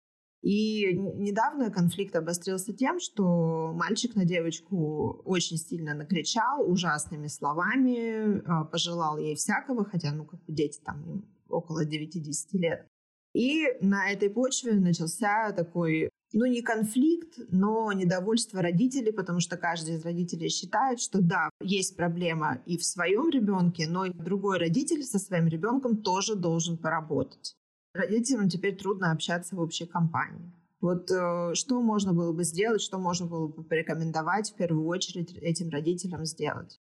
И 0.48 0.94
недавно 0.94 1.70
конфликт 1.70 2.16
обострился 2.16 2.72
тем, 2.72 3.00
что 3.00 3.70
мальчик 3.74 4.16
на 4.16 4.24
девочку 4.24 5.20
очень 5.26 5.58
сильно 5.58 5.92
накричал 5.92 6.66
ужасными 6.66 7.26
словами, 7.26 8.40
а, 8.46 8.64
пожелал 8.64 9.18
ей 9.18 9.34
всякого, 9.34 9.84
хотя, 9.84 10.10
ну, 10.10 10.24
как 10.24 10.42
бы 10.46 10.54
дети 10.54 10.80
там 10.82 11.22
около 11.50 11.84
9-10 11.84 12.32
лет. 12.54 12.86
И 13.34 13.66
на 13.82 14.10
этой 14.10 14.30
почве 14.30 14.72
начался 14.72 15.52
такой 15.52 16.08
ну, 16.32 16.46
не 16.46 16.62
конфликт, 16.62 17.38
но 17.50 17.92
недовольство 17.92 18.62
родителей, 18.62 19.12
потому 19.12 19.40
что 19.40 19.58
каждый 19.58 19.96
из 19.96 20.02
родителей 20.02 20.48
считает, 20.48 20.98
что 20.98 21.20
да, 21.20 21.50
есть 21.60 21.94
проблема 21.94 22.62
и 22.64 22.78
в 22.78 22.86
своем 22.86 23.28
ребенке, 23.28 23.86
но 23.86 24.06
и 24.06 24.14
другой 24.14 24.56
родитель 24.56 25.02
со 25.02 25.18
своим 25.18 25.46
ребенком 25.46 25.98
тоже 25.98 26.36
должен 26.36 26.78
поработать. 26.78 27.57
Родителям 27.94 28.48
теперь 28.48 28.76
трудно 28.76 29.12
общаться 29.12 29.56
в 29.56 29.60
общей 29.60 29.86
компании. 29.86 30.52
Вот 30.80 31.10
э, 31.10 31.54
что 31.54 31.80
можно 31.80 32.12
было 32.12 32.32
бы 32.32 32.44
сделать, 32.44 32.80
что 32.80 32.98
можно 32.98 33.26
было 33.26 33.48
бы 33.48 33.64
порекомендовать 33.64 34.52
в 34.52 34.54
первую 34.54 34.86
очередь 34.86 35.32
этим 35.34 35.70
родителям 35.70 36.24
сделать? 36.24 36.78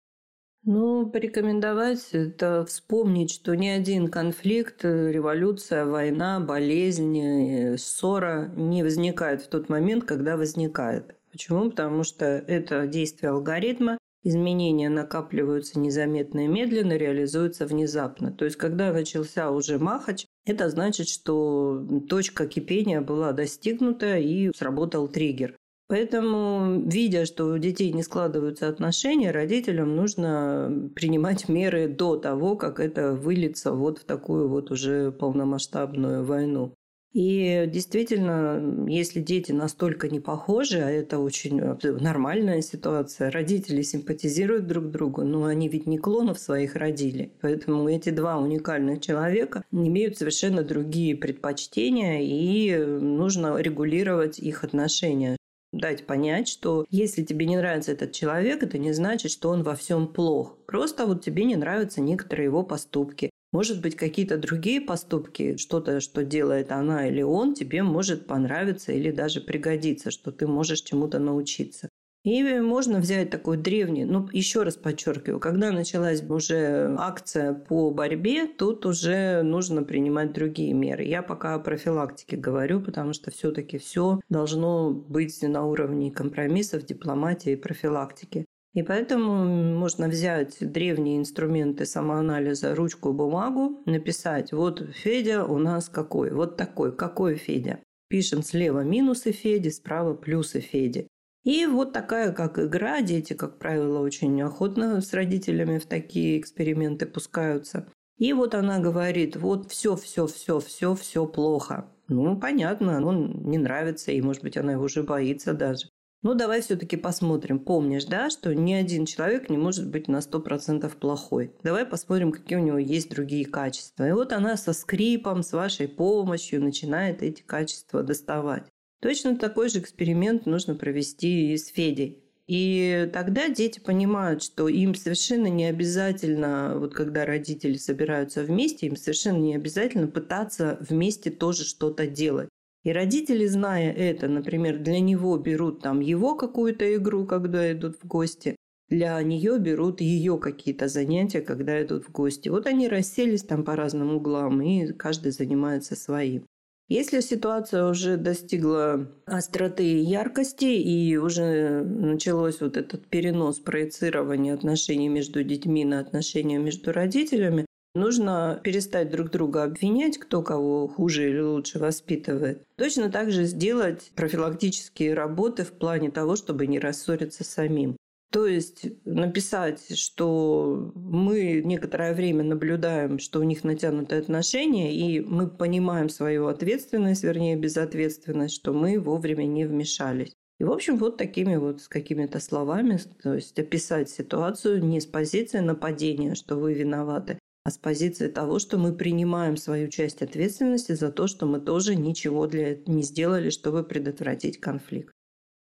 Ну, 0.63 1.09
порекомендовать– 1.09 2.09
это 2.11 2.65
вспомнить, 2.65 3.31
что 3.31 3.55
ни 3.55 3.67
один 3.67 4.09
конфликт, 4.09 4.83
революция, 4.83 5.85
война, 5.85 6.39
болезнь, 6.39 7.17
э, 7.17 7.77
ссора 7.77 8.51
не 8.55 8.83
возникает 8.83 9.41
в 9.41 9.47
тот 9.47 9.69
момент, 9.69 10.03
когда 10.03 10.35
возникает. 10.35 11.15
Почему? 11.31 11.69
Потому 11.69 12.03
что 12.03 12.25
это 12.25 12.85
действие 12.85 13.31
алгоритма, 13.31 13.97
изменения 14.23 14.89
накапливаются 14.89 15.79
незаметно 15.79 16.45
и 16.45 16.47
медленно, 16.47 16.97
реализуются 16.97 17.65
внезапно. 17.65 18.31
То 18.31 18.45
есть, 18.45 18.57
когда 18.57 18.91
начался 18.91 19.51
уже 19.51 19.79
махач, 19.79 20.25
это 20.47 20.69
значит, 20.69 21.07
что 21.09 21.85
точка 22.09 22.47
кипения 22.47 23.01
была 23.01 23.33
достигнута 23.33 24.17
и 24.17 24.51
сработал 24.55 25.07
триггер. 25.07 25.55
Поэтому, 25.89 26.81
видя, 26.85 27.25
что 27.25 27.45
у 27.45 27.57
детей 27.57 27.93
не 27.93 28.03
складываются 28.03 28.67
отношения, 28.67 29.31
родителям 29.31 29.95
нужно 29.95 30.89
принимать 30.95 31.47
меры 31.47 31.87
до 31.87 32.17
того, 32.17 32.57
как 32.57 32.81
это 32.81 33.13
выльется 33.13 33.71
вот 33.71 33.99
в 33.99 34.03
такую 34.03 34.49
вот 34.49 34.69
уже 34.69 35.13
полномасштабную 35.13 36.25
войну. 36.25 36.73
И 37.17 37.65
действительно, 37.67 38.85
если 38.87 39.21
дети 39.21 39.51
настолько 39.51 40.07
не 40.07 40.19
похожи, 40.19 40.77
а 40.77 40.91
это 40.91 41.17
очень 41.17 41.59
нормальная 41.99 42.61
ситуация, 42.61 43.31
родители 43.31 43.81
симпатизируют 43.81 44.67
друг 44.67 44.91
другу, 44.91 45.23
но 45.23 45.45
они 45.45 45.67
ведь 45.67 45.87
не 45.87 45.97
клонов 45.97 46.37
своих 46.37 46.75
родили. 46.75 47.31
Поэтому 47.41 47.89
эти 47.89 48.11
два 48.11 48.37
уникальных 48.37 49.01
человека 49.01 49.63
имеют 49.71 50.19
совершенно 50.19 50.61
другие 50.61 51.15
предпочтения, 51.15 52.19
и 52.21 52.77
нужно 52.85 53.57
регулировать 53.57 54.37
их 54.37 54.63
отношения 54.63 55.37
дать 55.73 56.05
понять, 56.05 56.47
что 56.47 56.85
если 56.91 57.23
тебе 57.23 57.47
не 57.47 57.57
нравится 57.57 57.93
этот 57.93 58.11
человек, 58.11 58.61
это 58.61 58.77
не 58.77 58.93
значит, 58.93 59.31
что 59.31 59.49
он 59.49 59.63
во 59.63 59.75
всем 59.75 60.07
плох. 60.07 60.55
Просто 60.67 61.07
вот 61.07 61.23
тебе 61.23 61.45
не 61.45 61.55
нравятся 61.55 61.99
некоторые 61.99 62.45
его 62.45 62.61
поступки. 62.61 63.31
Может 63.57 63.81
быть, 63.81 63.95
какие-то 63.95 64.37
другие 64.37 64.79
поступки, 64.79 65.57
что-то, 65.57 65.99
что 65.99 66.23
делает 66.23 66.71
она 66.71 67.07
или 67.07 67.23
он, 67.23 67.55
тебе 67.55 67.81
может 67.81 68.27
понравиться 68.27 68.91
или 68.91 69.09
даже 69.09 69.41
пригодиться, 69.41 70.11
что 70.11 70.31
ты 70.31 70.45
можешь 70.45 70.81
чему-то 70.81 71.17
научиться. 71.17 71.89
И 72.23 72.43
можно 72.59 72.99
взять 72.99 73.31
такой 73.31 73.57
древний, 73.57 74.05
ну, 74.05 74.29
еще 74.31 74.61
раз 74.61 74.75
подчеркиваю, 74.75 75.39
когда 75.39 75.71
началась 75.71 76.21
уже 76.21 76.95
акция 76.99 77.55
по 77.55 77.89
борьбе, 77.89 78.45
тут 78.45 78.85
уже 78.85 79.41
нужно 79.41 79.81
принимать 79.81 80.33
другие 80.33 80.73
меры. 80.73 81.05
Я 81.05 81.23
пока 81.23 81.55
о 81.55 81.59
профилактике 81.59 82.37
говорю, 82.37 82.79
потому 82.79 83.13
что 83.13 83.31
все-таки 83.31 83.79
все 83.79 84.19
должно 84.29 84.91
быть 84.91 85.41
на 85.41 85.65
уровне 85.65 86.11
компромиссов, 86.11 86.85
дипломатии 86.85 87.53
и 87.53 87.55
профилактики. 87.55 88.45
И 88.77 88.83
поэтому 88.83 89.43
можно 89.75 90.07
взять 90.07 90.57
древние 90.59 91.17
инструменты 91.17 91.87
самоанализа, 91.87 92.75
ручку, 92.75 93.11
бумагу, 93.11 93.81
написать, 93.87 94.51
вот 94.51 94.87
Федя 94.93 95.45
у 95.45 95.57
нас 95.57 95.89
какой, 95.89 96.29
вот 96.29 96.57
такой, 96.57 96.95
какой 96.95 97.37
Федя. 97.37 97.79
Пишем 98.07 98.43
слева 98.43 98.81
минусы 98.81 99.31
Феди, 99.31 99.69
справа 99.69 100.13
плюсы 100.13 100.59
Феди. 100.59 101.07
И 101.43 101.65
вот 101.65 101.91
такая 101.91 102.31
как 102.31 102.59
игра, 102.59 103.01
дети, 103.01 103.33
как 103.33 103.57
правило, 103.57 103.99
очень 103.99 104.39
охотно 104.43 105.01
с 105.01 105.11
родителями 105.11 105.79
в 105.79 105.87
такие 105.87 106.39
эксперименты 106.39 107.07
пускаются. 107.07 107.91
И 108.19 108.31
вот 108.31 108.53
она 108.53 108.77
говорит, 108.77 109.37
вот 109.37 109.71
все, 109.71 109.95
все, 109.95 110.27
все, 110.27 110.59
все, 110.59 110.93
все 110.93 111.25
плохо. 111.25 111.89
Ну, 112.09 112.39
понятно, 112.39 113.03
он 113.03 113.41
не 113.49 113.57
нравится, 113.57 114.11
и, 114.11 114.21
может 114.21 114.43
быть, 114.43 114.55
она 114.55 114.73
его 114.73 114.83
уже 114.83 115.01
боится 115.01 115.55
даже. 115.55 115.87
Ну, 116.27 116.33
давай 116.33 116.59
все-таки 116.59 116.97
посмотрим. 116.97 117.57
Помнишь, 117.57 118.03
да, 118.03 118.29
что 118.29 118.53
ни 118.53 118.73
один 118.73 119.05
человек 119.05 119.49
не 119.49 119.55
может 119.55 119.87
быть 119.87 120.09
на 120.09 120.17
100% 120.17 120.93
плохой. 120.97 121.53
Давай 121.63 121.85
посмотрим, 121.85 122.33
какие 122.33 122.57
у 122.57 122.61
него 122.61 122.77
есть 122.77 123.09
другие 123.09 123.45
качества. 123.45 124.05
И 124.05 124.11
вот 124.11 124.33
она 124.33 124.57
со 124.57 124.73
скрипом, 124.73 125.41
с 125.41 125.53
вашей 125.53 125.87
помощью 125.87 126.61
начинает 126.61 127.23
эти 127.23 127.43
качества 127.43 128.03
доставать. 128.03 128.65
Точно 129.01 129.37
такой 129.37 129.69
же 129.69 129.79
эксперимент 129.79 130.45
нужно 130.45 130.75
провести 130.75 131.53
и 131.53 131.57
с 131.57 131.67
Федей. 131.67 132.21
И 132.45 133.09
тогда 133.13 133.47
дети 133.47 133.79
понимают, 133.79 134.43
что 134.43 134.67
им 134.67 134.95
совершенно 134.95 135.47
не 135.47 135.63
обязательно, 135.63 136.73
вот 136.77 136.93
когда 136.93 137.25
родители 137.25 137.77
собираются 137.77 138.43
вместе, 138.43 138.87
им 138.87 138.97
совершенно 138.97 139.37
не 139.37 139.55
обязательно 139.55 140.07
пытаться 140.07 140.77
вместе 140.81 141.29
тоже 141.29 141.63
что-то 141.63 142.05
делать. 142.05 142.49
И 142.87 142.91
родители, 142.93 143.45
зная 143.47 143.91
это, 143.91 144.29
например, 144.29 144.77
для 144.77 145.01
него 145.01 145.37
берут 145.37 145.81
там 145.81 145.99
его 145.99 146.35
какую-то 146.35 146.95
игру, 146.95 147.25
когда 147.25 147.69
идут 147.73 147.97
в 148.01 148.07
гости, 148.07 148.55
для 148.87 149.21
нее 149.21 149.59
берут 149.59 149.99
ее 149.99 150.37
какие-то 150.37 150.87
занятия, 150.87 151.41
когда 151.41 151.83
идут 151.83 152.05
в 152.05 152.11
гости. 152.13 152.47
Вот 152.47 152.65
они 152.65 152.87
расселись 152.87 153.43
там 153.43 153.65
по 153.65 153.75
разным 153.75 154.15
углам, 154.15 154.61
и 154.61 154.93
каждый 154.93 155.33
занимается 155.33 155.97
своим. 155.97 156.45
Если 156.87 157.19
ситуация 157.19 157.89
уже 157.89 158.15
достигла 158.15 159.11
остроты 159.25 159.83
и 159.83 160.05
яркости, 160.05 160.63
и 160.63 161.17
уже 161.17 161.83
началось 161.83 162.61
вот 162.61 162.77
этот 162.77 163.05
перенос 163.07 163.59
проецирования 163.59 164.53
отношений 164.53 165.09
между 165.09 165.43
детьми 165.43 165.83
на 165.83 165.99
отношения 165.99 166.57
между 166.57 166.93
родителями, 166.93 167.65
нужно 167.97 168.61
перестать 168.63 169.09
друг 169.09 169.31
друга 169.31 169.63
обвинять, 169.63 170.17
кто 170.17 170.41
кого 170.41 170.87
хуже 170.87 171.29
или 171.29 171.41
лучше 171.41 171.79
воспитывает. 171.79 172.63
Точно 172.77 173.11
так 173.11 173.31
же 173.31 173.43
сделать 173.43 174.11
профилактические 174.15 175.13
работы 175.13 175.63
в 175.63 175.71
плане 175.71 176.11
того, 176.11 176.35
чтобы 176.35 176.67
не 176.67 176.79
рассориться 176.79 177.43
самим. 177.43 177.97
То 178.31 178.45
есть 178.45 178.85
написать, 179.05 179.97
что 179.97 180.91
мы 180.95 181.61
некоторое 181.63 182.13
время 182.13 182.43
наблюдаем, 182.43 183.19
что 183.19 183.39
у 183.39 183.43
них 183.43 183.63
натянутые 183.63 184.19
отношения, 184.19 184.93
и 184.93 185.21
мы 185.21 185.47
понимаем 185.47 186.09
свою 186.09 186.47
ответственность, 186.47 187.23
вернее, 187.23 187.55
безответственность, 187.55 188.55
что 188.55 188.73
мы 188.73 188.99
вовремя 188.99 189.45
не 189.45 189.65
вмешались. 189.65 190.33
И, 190.59 190.63
в 190.63 190.71
общем, 190.71 190.97
вот 190.97 191.17
такими 191.17 191.55
вот 191.55 191.81
с 191.81 191.87
какими-то 191.87 192.39
словами, 192.39 192.99
то 193.21 193.35
есть 193.35 193.57
описать 193.59 194.09
ситуацию 194.09 194.83
не 194.83 194.99
с 194.99 195.05
позиции 195.05 195.59
нападения, 195.59 196.35
что 196.35 196.57
вы 196.57 196.73
виноваты, 196.73 197.39
а 197.67 197.69
с 197.69 197.77
позиции 197.77 198.29
того, 198.29 198.59
что 198.59 198.77
мы 198.77 198.93
принимаем 198.93 199.57
свою 199.57 199.89
часть 199.89 200.21
ответственности 200.21 200.93
за 200.93 201.11
то, 201.11 201.27
что 201.27 201.45
мы 201.45 201.59
тоже 201.59 201.97
ничего 201.97 202.47
для 202.47 202.77
не 202.85 203.03
сделали, 203.03 203.49
чтобы 203.49 203.83
предотвратить 203.83 204.61
конфликт. 204.61 205.11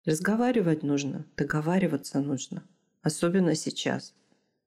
Разговаривать 0.05 0.83
нужно, 0.83 1.25
договариваться 1.35 2.19
нужно. 2.19 2.61
Особенно 3.01 3.55
сейчас. 3.55 4.13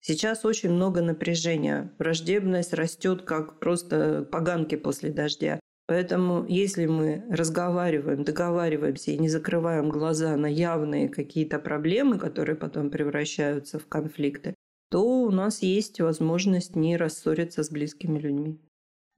Сейчас 0.00 0.44
очень 0.44 0.72
много 0.72 1.00
напряжения. 1.00 1.92
Враждебность 2.00 2.74
растет, 2.74 3.22
как 3.22 3.60
просто 3.60 4.26
поганки 4.32 4.74
после 4.74 5.12
дождя. 5.12 5.60
Поэтому 5.86 6.44
если 6.48 6.86
мы 6.86 7.24
разговариваем, 7.30 8.24
договариваемся 8.24 9.12
и 9.12 9.18
не 9.18 9.28
закрываем 9.28 9.90
глаза 9.90 10.36
на 10.36 10.46
явные 10.46 11.08
какие-то 11.08 11.60
проблемы, 11.60 12.18
которые 12.18 12.56
потом 12.56 12.90
превращаются 12.90 13.78
в 13.78 13.86
конфликты, 13.86 14.56
то 14.90 15.22
у 15.22 15.30
нас 15.30 15.62
есть 15.62 16.00
возможность 16.00 16.76
не 16.76 16.96
рассориться 16.96 17.62
с 17.62 17.70
близкими 17.70 18.18
людьми. 18.18 18.60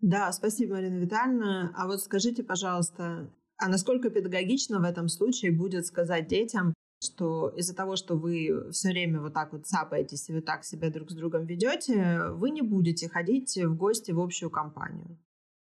Да, 0.00 0.32
спасибо, 0.32 0.74
Марина 0.74 0.98
Витальевна. 0.98 1.72
А 1.76 1.86
вот 1.86 2.00
скажите, 2.00 2.42
пожалуйста, 2.42 3.30
а 3.58 3.68
насколько 3.68 4.10
педагогично 4.10 4.80
в 4.80 4.84
этом 4.84 5.08
случае 5.08 5.52
будет 5.52 5.86
сказать 5.86 6.26
детям, 6.26 6.72
что 7.02 7.48
из-за 7.50 7.74
того, 7.74 7.96
что 7.96 8.16
вы 8.16 8.70
все 8.72 8.88
время 8.88 9.20
вот 9.20 9.34
так 9.34 9.52
вот 9.52 9.66
цапаетесь 9.66 10.28
и 10.28 10.32
вы 10.32 10.40
так 10.40 10.64
себя 10.64 10.90
друг 10.90 11.10
с 11.10 11.14
другом 11.14 11.46
ведете, 11.46 12.30
вы 12.30 12.50
не 12.50 12.62
будете 12.62 13.08
ходить 13.08 13.56
в 13.56 13.76
гости 13.76 14.10
в 14.10 14.20
общую 14.20 14.50
компанию? 14.50 15.18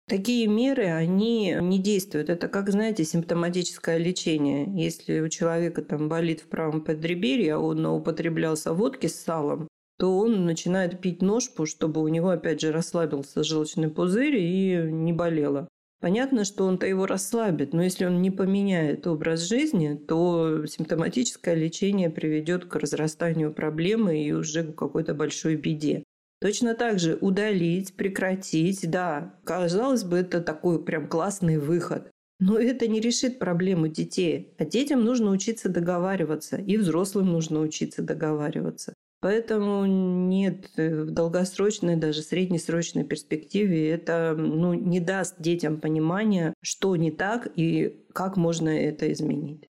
Такие 0.08 0.46
меры, 0.46 0.86
они 0.86 1.56
не 1.60 1.78
действуют. 1.78 2.28
Это 2.28 2.48
как, 2.48 2.70
знаете, 2.70 3.04
симптоматическое 3.04 3.98
лечение. 3.98 4.66
Если 4.74 5.20
у 5.20 5.28
человека 5.28 5.82
там 5.82 6.08
болит 6.08 6.40
в 6.40 6.48
правом 6.48 6.82
подреберье, 6.82 7.54
а 7.54 7.58
он 7.58 7.86
употреблялся 7.86 8.74
водки 8.74 9.06
с 9.06 9.14
салом, 9.14 9.68
то 10.02 10.18
он 10.18 10.46
начинает 10.46 11.00
пить 11.00 11.22
ножпу, 11.22 11.64
чтобы 11.64 12.02
у 12.02 12.08
него, 12.08 12.30
опять 12.30 12.60
же, 12.60 12.72
расслабился 12.72 13.44
желчный 13.44 13.88
пузырь 13.88 14.34
и 14.34 14.90
не 14.90 15.12
болело. 15.12 15.68
Понятно, 16.00 16.44
что 16.44 16.64
он-то 16.64 16.88
его 16.88 17.06
расслабит, 17.06 17.72
но 17.72 17.84
если 17.84 18.06
он 18.06 18.20
не 18.20 18.32
поменяет 18.32 19.06
образ 19.06 19.42
жизни, 19.42 19.94
то 19.94 20.66
симптоматическое 20.66 21.54
лечение 21.54 22.10
приведет 22.10 22.64
к 22.64 22.74
разрастанию 22.74 23.52
проблемы 23.52 24.20
и 24.20 24.32
уже 24.32 24.64
к 24.64 24.74
какой-то 24.74 25.14
большой 25.14 25.54
беде. 25.54 26.02
Точно 26.40 26.74
так 26.74 26.98
же 26.98 27.16
удалить, 27.20 27.94
прекратить, 27.94 28.90
да, 28.90 29.36
казалось 29.44 30.02
бы, 30.02 30.16
это 30.16 30.40
такой 30.40 30.84
прям 30.84 31.06
классный 31.06 31.58
выход. 31.58 32.10
Но 32.40 32.58
это 32.58 32.88
не 32.88 32.98
решит 32.98 33.38
проблему 33.38 33.86
детей. 33.86 34.52
А 34.58 34.64
детям 34.64 35.04
нужно 35.04 35.30
учиться 35.30 35.68
договариваться, 35.68 36.56
и 36.56 36.76
взрослым 36.76 37.28
нужно 37.30 37.60
учиться 37.60 38.02
договариваться. 38.02 38.94
Поэтому 39.22 39.86
нет 39.86 40.68
э, 40.76 41.02
в 41.04 41.12
долгосрочной, 41.12 41.94
даже 41.94 42.22
среднесрочной 42.22 43.04
перспективе 43.04 43.88
это 43.88 44.34
ну, 44.36 44.74
не 44.74 44.98
даст 44.98 45.36
детям 45.38 45.80
понимания, 45.80 46.54
что 46.60 46.96
не 46.96 47.12
так 47.12 47.46
и 47.54 48.04
как 48.12 48.36
можно 48.36 48.68
это 48.68 49.12
изменить. 49.12 49.68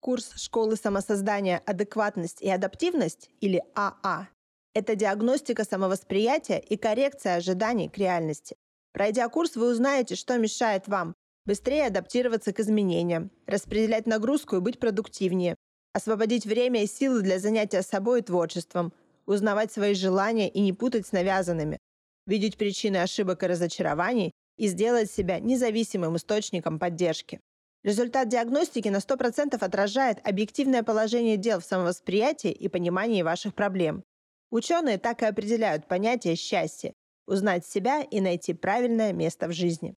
Курс 0.00 0.32
школы 0.36 0.76
самосоздания 0.76 1.60
«Адекватность 1.66 2.40
и 2.40 2.48
адаптивность» 2.48 3.28
или 3.40 3.62
АА 3.74 3.94
а– 4.02 4.28
это 4.74 4.96
диагностика 4.96 5.64
самовосприятия 5.64 6.58
и 6.58 6.78
коррекция 6.78 7.36
ожиданий 7.36 7.90
к 7.90 7.98
реальности. 7.98 8.56
Пройдя 8.92 9.28
курс, 9.28 9.56
вы 9.56 9.70
узнаете, 9.70 10.14
что 10.14 10.38
мешает 10.38 10.88
вам 10.88 11.14
быстрее 11.46 11.86
адаптироваться 11.86 12.52
к 12.52 12.60
изменениям, 12.60 13.30
распределять 13.46 14.06
нагрузку 14.06 14.56
и 14.56 14.60
быть 14.60 14.78
продуктивнее, 14.78 15.56
освободить 15.92 16.44
время 16.44 16.82
и 16.82 16.86
силы 16.86 17.22
для 17.22 17.38
занятия 17.38 17.82
собой 17.82 18.20
и 18.20 18.22
творчеством, 18.22 18.92
узнавать 19.24 19.72
свои 19.72 19.94
желания 19.94 20.48
и 20.48 20.60
не 20.60 20.72
путать 20.72 21.06
с 21.06 21.12
навязанными, 21.12 21.78
видеть 22.26 22.58
причины 22.58 22.98
ошибок 22.98 23.42
и 23.42 23.46
разочарований 23.46 24.32
и 24.58 24.68
сделать 24.68 25.10
себя 25.10 25.38
независимым 25.38 26.16
источником 26.16 26.78
поддержки. 26.78 27.40
Результат 27.82 28.28
диагностики 28.28 28.88
на 28.88 28.96
100% 28.96 29.56
отражает 29.58 30.18
объективное 30.26 30.82
положение 30.82 31.36
дел 31.36 31.60
в 31.60 31.64
самовосприятии 31.64 32.50
и 32.50 32.68
понимании 32.68 33.22
ваших 33.22 33.54
проблем. 33.54 34.02
Ученые 34.50 34.98
так 34.98 35.22
и 35.22 35.26
определяют 35.26 35.86
понятие 35.86 36.36
счастья– 36.36 36.92
узнать 37.26 37.66
себя 37.66 38.02
и 38.02 38.20
найти 38.20 38.54
правильное 38.54 39.12
место 39.12 39.48
в 39.48 39.52
жизни. 39.52 39.94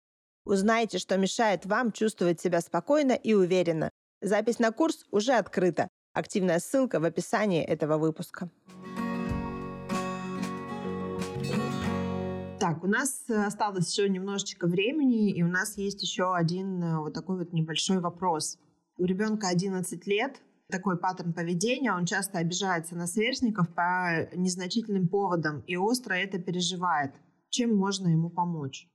Узнайте, 0.48 0.98
что 0.98 1.18
мешает 1.18 1.66
вам 1.66 1.92
чувствовать 1.92 2.40
себя 2.40 2.62
спокойно 2.62 3.12
и 3.12 3.34
уверенно. 3.34 3.90
Запись 4.22 4.60
на 4.60 4.72
курс 4.72 5.06
уже 5.12 5.34
открыта. 5.34 5.90
Активная 6.14 6.60
ссылка 6.60 7.02
в 7.02 7.04
описании 7.04 7.62
этого 7.62 7.98
выпуска. 7.98 8.50
Так, 12.62 12.82
у 12.82 12.88
нас 12.88 13.30
осталось 13.30 13.92
еще 13.92 14.08
немножечко 14.08 14.68
времени, 14.68 15.32
и 15.32 15.44
у 15.44 15.50
нас 15.50 15.78
есть 15.78 16.02
еще 16.02 16.34
один 16.34 16.82
э, 16.82 17.00
вот 17.00 17.14
такой 17.14 17.40
вот 17.40 17.52
небольшой 17.52 18.00
вопрос. 18.00 18.58
У 18.98 19.04
ребенка 19.04 19.50
11 19.50 20.08
лет, 20.08 20.38
такой 20.70 20.98
паттерн 20.98 21.34
поведения, 21.34 21.92
он 21.92 22.06
часто 22.06 22.38
обижается 22.38 22.96
на 22.96 23.06
сверстников 23.06 23.68
по 23.76 24.30
незначительным 24.34 25.10
поводам 25.10 25.60
и 25.68 25.76
остро 25.76 26.14
это 26.14 26.40
переживает. 26.40 27.16
Чем 27.50 27.76
можно 27.76 28.08
ему 28.08 28.30
помочь? 28.30 28.88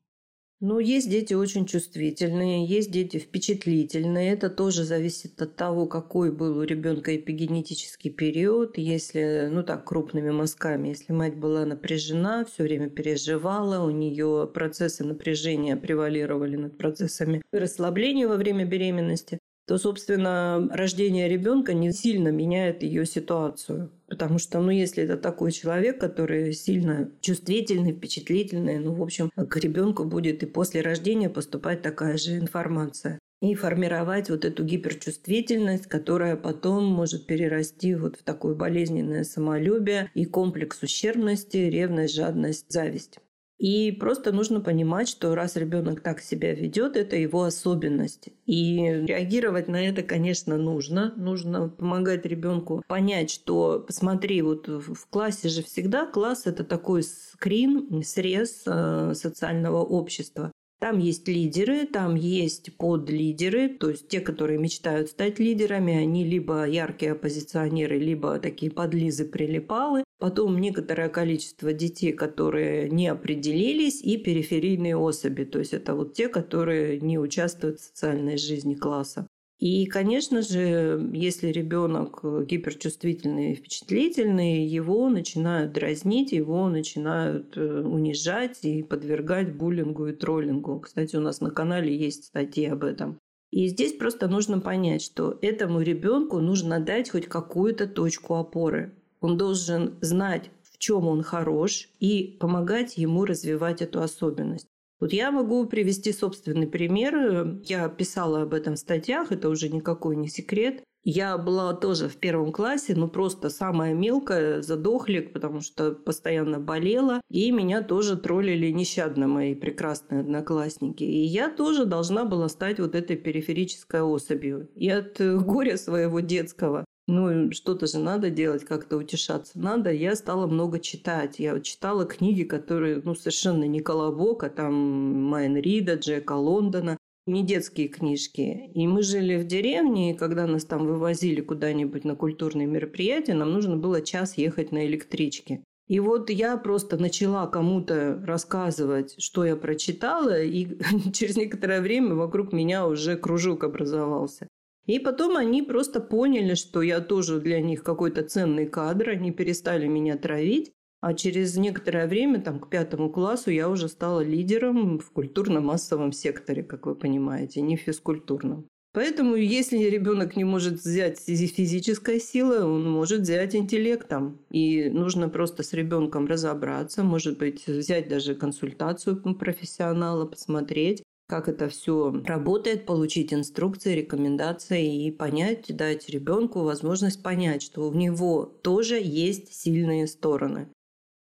Ну, 0.64 0.78
есть 0.78 1.10
дети 1.10 1.34
очень 1.34 1.66
чувствительные, 1.66 2.64
есть 2.64 2.92
дети 2.92 3.18
впечатлительные. 3.18 4.32
Это 4.32 4.48
тоже 4.48 4.84
зависит 4.84 5.42
от 5.42 5.56
того, 5.56 5.86
какой 5.86 6.30
был 6.30 6.58
у 6.58 6.62
ребенка 6.62 7.16
эпигенетический 7.16 8.12
период. 8.12 8.78
Если, 8.78 9.48
ну 9.50 9.64
так, 9.64 9.84
крупными 9.84 10.30
мазками, 10.30 10.90
если 10.90 11.12
мать 11.12 11.34
была 11.34 11.66
напряжена, 11.66 12.44
все 12.44 12.62
время 12.62 12.90
переживала, 12.90 13.84
у 13.84 13.90
нее 13.90 14.48
процессы 14.54 15.02
напряжения 15.02 15.74
превалировали 15.76 16.54
над 16.54 16.78
процессами 16.78 17.42
расслабления 17.50 18.28
во 18.28 18.36
время 18.36 18.64
беременности, 18.64 19.40
то, 19.66 19.78
собственно, 19.78 20.68
рождение 20.72 21.28
ребенка 21.28 21.72
не 21.72 21.92
сильно 21.92 22.28
меняет 22.28 22.82
ее 22.82 23.06
ситуацию. 23.06 23.90
Потому 24.08 24.38
что, 24.38 24.60
ну, 24.60 24.70
если 24.70 25.04
это 25.04 25.16
такой 25.16 25.52
человек, 25.52 26.00
который 26.00 26.52
сильно 26.52 27.10
чувствительный, 27.20 27.92
впечатлительный, 27.92 28.78
ну, 28.78 28.94
в 28.94 29.02
общем, 29.02 29.30
к 29.30 29.56
ребенку 29.56 30.04
будет 30.04 30.42
и 30.42 30.46
после 30.46 30.80
рождения 30.80 31.30
поступать 31.30 31.82
такая 31.82 32.16
же 32.16 32.38
информация. 32.38 33.18
И 33.40 33.54
формировать 33.54 34.30
вот 34.30 34.44
эту 34.44 34.64
гиперчувствительность, 34.64 35.86
которая 35.86 36.36
потом 36.36 36.84
может 36.84 37.26
перерасти 37.26 37.94
вот 37.94 38.16
в 38.16 38.22
такое 38.22 38.54
болезненное 38.54 39.24
самолюбие 39.24 40.10
и 40.14 40.24
комплекс 40.24 40.80
ущербности, 40.82 41.56
ревность, 41.56 42.14
жадность, 42.14 42.66
зависть. 42.68 43.18
И 43.62 43.92
просто 43.92 44.32
нужно 44.32 44.60
понимать, 44.60 45.08
что 45.08 45.36
раз 45.36 45.54
ребенок 45.54 46.00
так 46.00 46.20
себя 46.20 46.52
ведет, 46.52 46.96
это 46.96 47.14
его 47.14 47.44
особенность. 47.44 48.28
И 48.44 48.78
реагировать 49.06 49.68
на 49.68 49.76
это, 49.76 50.02
конечно, 50.02 50.56
нужно. 50.56 51.14
Нужно 51.16 51.68
помогать 51.68 52.26
ребенку 52.26 52.82
понять, 52.88 53.30
что, 53.30 53.78
посмотри, 53.86 54.42
вот 54.42 54.66
в 54.66 55.06
классе 55.08 55.48
же 55.48 55.62
всегда 55.62 56.06
класс 56.06 56.46
это 56.46 56.64
такой 56.64 57.04
скрин, 57.04 58.02
срез 58.02 58.64
э, 58.66 59.12
социального 59.14 59.78
общества. 59.84 60.50
Там 60.82 60.98
есть 60.98 61.28
лидеры, 61.28 61.86
там 61.86 62.16
есть 62.16 62.76
подлидеры, 62.76 63.68
то 63.68 63.90
есть 63.90 64.08
те, 64.08 64.18
которые 64.18 64.58
мечтают 64.58 65.10
стать 65.10 65.38
лидерами, 65.38 65.94
они 65.94 66.24
либо 66.24 66.66
яркие 66.66 67.12
оппозиционеры, 67.12 68.00
либо 68.00 68.40
такие 68.40 68.72
подлизы-прилипалы. 68.72 70.02
Потом 70.18 70.60
некоторое 70.60 71.08
количество 71.08 71.72
детей, 71.72 72.12
которые 72.12 72.90
не 72.90 73.06
определились, 73.06 74.02
и 74.02 74.16
периферийные 74.16 74.96
особи, 74.96 75.44
то 75.44 75.60
есть 75.60 75.72
это 75.72 75.94
вот 75.94 76.14
те, 76.14 76.26
которые 76.26 76.98
не 76.98 77.16
участвуют 77.16 77.78
в 77.78 77.84
социальной 77.84 78.36
жизни 78.36 78.74
класса. 78.74 79.28
И, 79.62 79.86
конечно 79.86 80.42
же, 80.42 81.08
если 81.12 81.46
ребенок 81.46 82.24
гиперчувствительный 82.48 83.52
и 83.52 83.54
впечатлительный, 83.54 84.66
его 84.66 85.08
начинают 85.08 85.72
дразнить, 85.72 86.32
его 86.32 86.68
начинают 86.68 87.56
э, 87.56 87.80
унижать 87.80 88.64
и 88.64 88.82
подвергать 88.82 89.54
буллингу 89.54 90.08
и 90.08 90.14
троллингу. 90.14 90.80
Кстати, 90.80 91.14
у 91.14 91.20
нас 91.20 91.40
на 91.40 91.52
канале 91.52 91.96
есть 91.96 92.24
статьи 92.24 92.66
об 92.66 92.82
этом. 92.82 93.20
И 93.52 93.68
здесь 93.68 93.92
просто 93.92 94.26
нужно 94.26 94.58
понять, 94.58 95.00
что 95.00 95.38
этому 95.40 95.80
ребенку 95.80 96.40
нужно 96.40 96.80
дать 96.80 97.10
хоть 97.10 97.26
какую-то 97.26 97.86
точку 97.86 98.34
опоры. 98.34 98.92
Он 99.20 99.38
должен 99.38 99.94
знать, 100.00 100.50
в 100.72 100.78
чем 100.78 101.06
он 101.06 101.22
хорош, 101.22 101.88
и 102.00 102.36
помогать 102.40 102.98
ему 102.98 103.24
развивать 103.24 103.80
эту 103.80 104.02
особенность. 104.02 104.66
Вот 105.02 105.12
я 105.12 105.32
могу 105.32 105.66
привести 105.66 106.12
собственный 106.12 106.68
пример. 106.68 107.58
Я 107.64 107.88
писала 107.88 108.42
об 108.42 108.54
этом 108.54 108.74
в 108.74 108.78
статьях, 108.78 109.32
это 109.32 109.48
уже 109.48 109.68
никакой 109.68 110.14
не 110.14 110.28
секрет. 110.28 110.84
Я 111.02 111.36
была 111.38 111.74
тоже 111.74 112.08
в 112.08 112.18
первом 112.18 112.52
классе, 112.52 112.94
но 112.94 113.08
просто 113.08 113.50
самая 113.50 113.94
мелкая, 113.94 114.62
задохлик, 114.62 115.32
потому 115.32 115.60
что 115.60 115.90
постоянно 115.90 116.60
болела. 116.60 117.20
И 117.28 117.50
меня 117.50 117.82
тоже 117.82 118.16
троллили 118.16 118.70
нещадно 118.70 119.26
мои 119.26 119.56
прекрасные 119.56 120.20
одноклассники. 120.20 121.02
И 121.02 121.24
я 121.24 121.48
тоже 121.50 121.84
должна 121.84 122.24
была 122.24 122.48
стать 122.48 122.78
вот 122.78 122.94
этой 122.94 123.16
периферической 123.16 124.02
особью. 124.02 124.68
И 124.76 124.88
от 124.88 125.20
горя 125.20 125.78
своего 125.78 126.20
детского 126.20 126.84
ну, 127.08 127.50
что-то 127.50 127.86
же 127.86 127.98
надо 127.98 128.30
делать, 128.30 128.64
как-то 128.64 128.96
утешаться 128.96 129.58
надо. 129.58 129.92
Я 129.92 130.14
стала 130.14 130.46
много 130.46 130.78
читать. 130.78 131.40
Я 131.40 131.58
читала 131.60 132.04
книги, 132.04 132.44
которые, 132.44 133.02
ну, 133.04 133.14
совершенно 133.14 133.64
не 133.64 133.80
колобок, 133.80 134.44
а 134.44 134.50
там 134.50 134.74
Майн 134.74 135.56
Рида, 135.56 135.94
Джека 135.94 136.32
Лондона. 136.32 136.96
Не 137.26 137.44
детские 137.44 137.88
книжки. 137.88 138.70
И 138.74 138.86
мы 138.86 139.02
жили 139.02 139.36
в 139.36 139.46
деревне, 139.46 140.12
и 140.12 140.16
когда 140.16 140.46
нас 140.46 140.64
там 140.64 140.86
вывозили 140.86 141.40
куда-нибудь 141.40 142.04
на 142.04 142.16
культурные 142.16 142.66
мероприятия, 142.66 143.34
нам 143.34 143.52
нужно 143.52 143.76
было 143.76 144.00
час 144.00 144.38
ехать 144.38 144.72
на 144.72 144.86
электричке. 144.86 145.62
И 145.88 146.00
вот 146.00 146.30
я 146.30 146.56
просто 146.56 146.96
начала 146.96 147.46
кому-то 147.46 148.20
рассказывать, 148.24 149.14
что 149.20 149.44
я 149.44 149.56
прочитала, 149.56 150.40
и 150.42 150.78
через 151.12 151.36
некоторое 151.36 151.80
время 151.80 152.14
вокруг 152.14 152.52
меня 152.52 152.86
уже 152.86 153.16
кружок 153.16 153.64
образовался. 153.64 154.48
И 154.86 154.98
потом 154.98 155.36
они 155.36 155.62
просто 155.62 156.00
поняли, 156.00 156.54
что 156.54 156.82
я 156.82 157.00
тоже 157.00 157.40
для 157.40 157.60
них 157.60 157.82
какой-то 157.82 158.22
ценный 158.22 158.66
кадр, 158.66 159.10
они 159.10 159.30
перестали 159.30 159.86
меня 159.86 160.16
травить. 160.16 160.72
А 161.00 161.14
через 161.14 161.56
некоторое 161.56 162.06
время, 162.06 162.40
там, 162.40 162.60
к 162.60 162.70
пятому 162.70 163.10
классу, 163.10 163.50
я 163.50 163.68
уже 163.68 163.88
стала 163.88 164.20
лидером 164.20 165.00
в 165.00 165.10
культурно-массовом 165.10 166.12
секторе, 166.12 166.62
как 166.62 166.86
вы 166.86 166.94
понимаете, 166.94 167.60
не 167.60 167.76
физкультурном. 167.76 168.68
Поэтому, 168.94 169.34
если 169.34 169.78
ребенок 169.78 170.36
не 170.36 170.44
может 170.44 170.74
взять 170.74 171.18
физической 171.18 172.20
силой, 172.20 172.62
он 172.62 172.88
может 172.88 173.22
взять 173.22 173.56
интеллектом. 173.56 174.38
И 174.50 174.90
нужно 174.90 175.28
просто 175.28 175.62
с 175.62 175.72
ребенком 175.72 176.26
разобраться, 176.26 177.02
может 177.02 177.38
быть, 177.38 177.66
взять 177.66 178.08
даже 178.08 178.34
консультацию 178.34 179.16
профессионала, 179.34 180.26
посмотреть, 180.26 181.02
как 181.32 181.48
это 181.48 181.70
все 181.70 182.12
работает, 182.26 182.84
получить 182.84 183.32
инструкции, 183.32 183.94
рекомендации 183.94 185.06
и 185.06 185.10
понять, 185.10 185.74
дать 185.74 186.10
ребенку 186.10 186.60
возможность 186.60 187.22
понять, 187.22 187.62
что 187.62 187.88
у 187.88 187.94
него 187.94 188.44
тоже 188.44 189.00
есть 189.02 189.54
сильные 189.54 190.06
стороны. 190.08 190.68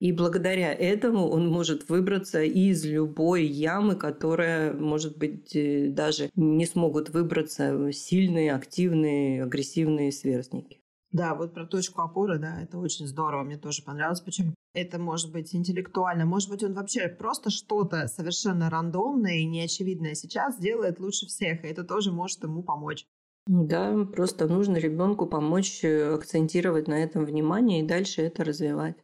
И 0.01 0.11
благодаря 0.11 0.73
этому 0.73 1.29
он 1.29 1.47
может 1.47 1.87
выбраться 1.87 2.43
из 2.43 2.83
любой 2.83 3.45
ямы, 3.45 3.95
которая, 3.95 4.73
может 4.73 5.17
быть, 5.17 5.55
э, 5.55 5.87
даже 5.87 6.29
не 6.35 6.65
смогут 6.65 7.11
выбраться 7.11 7.93
сильные, 7.93 8.53
активные, 8.53 9.45
агрессивные 9.45 10.11
сверстники. 10.11 10.80
Да, 11.11 11.35
вот 11.35 11.53
про 11.53 11.65
точку 11.65 12.01
опоры, 12.01 12.39
да, 12.39 12.61
это 12.61 12.77
очень 12.77 13.05
здорово, 13.05 13.43
мне 13.43 13.57
тоже 13.57 13.83
понравилось. 13.83 14.21
Причем 14.21 14.55
это 14.73 14.97
может 14.97 15.31
быть 15.31 15.53
интеллектуально, 15.53 16.25
может 16.25 16.49
быть, 16.49 16.63
он 16.63 16.73
вообще 16.73 17.09
просто 17.09 17.49
что-то 17.49 18.07
совершенно 18.07 18.69
рандомное 18.69 19.39
и 19.39 19.45
неочевидное 19.45 20.15
сейчас 20.15 20.57
делает 20.57 20.99
лучше 20.99 21.25
всех, 21.25 21.65
и 21.65 21.67
это 21.67 21.83
тоже 21.83 22.11
может 22.11 22.43
ему 22.43 22.63
помочь. 22.63 23.05
Да, 23.47 24.05
просто 24.05 24.47
нужно 24.47 24.77
ребенку 24.77 25.25
помочь 25.25 25.83
э, 25.83 26.13
акцентировать 26.13 26.87
на 26.87 27.03
этом 27.03 27.25
внимание 27.25 27.81
и 27.81 27.87
дальше 27.87 28.21
это 28.21 28.43
развивать. 28.43 28.95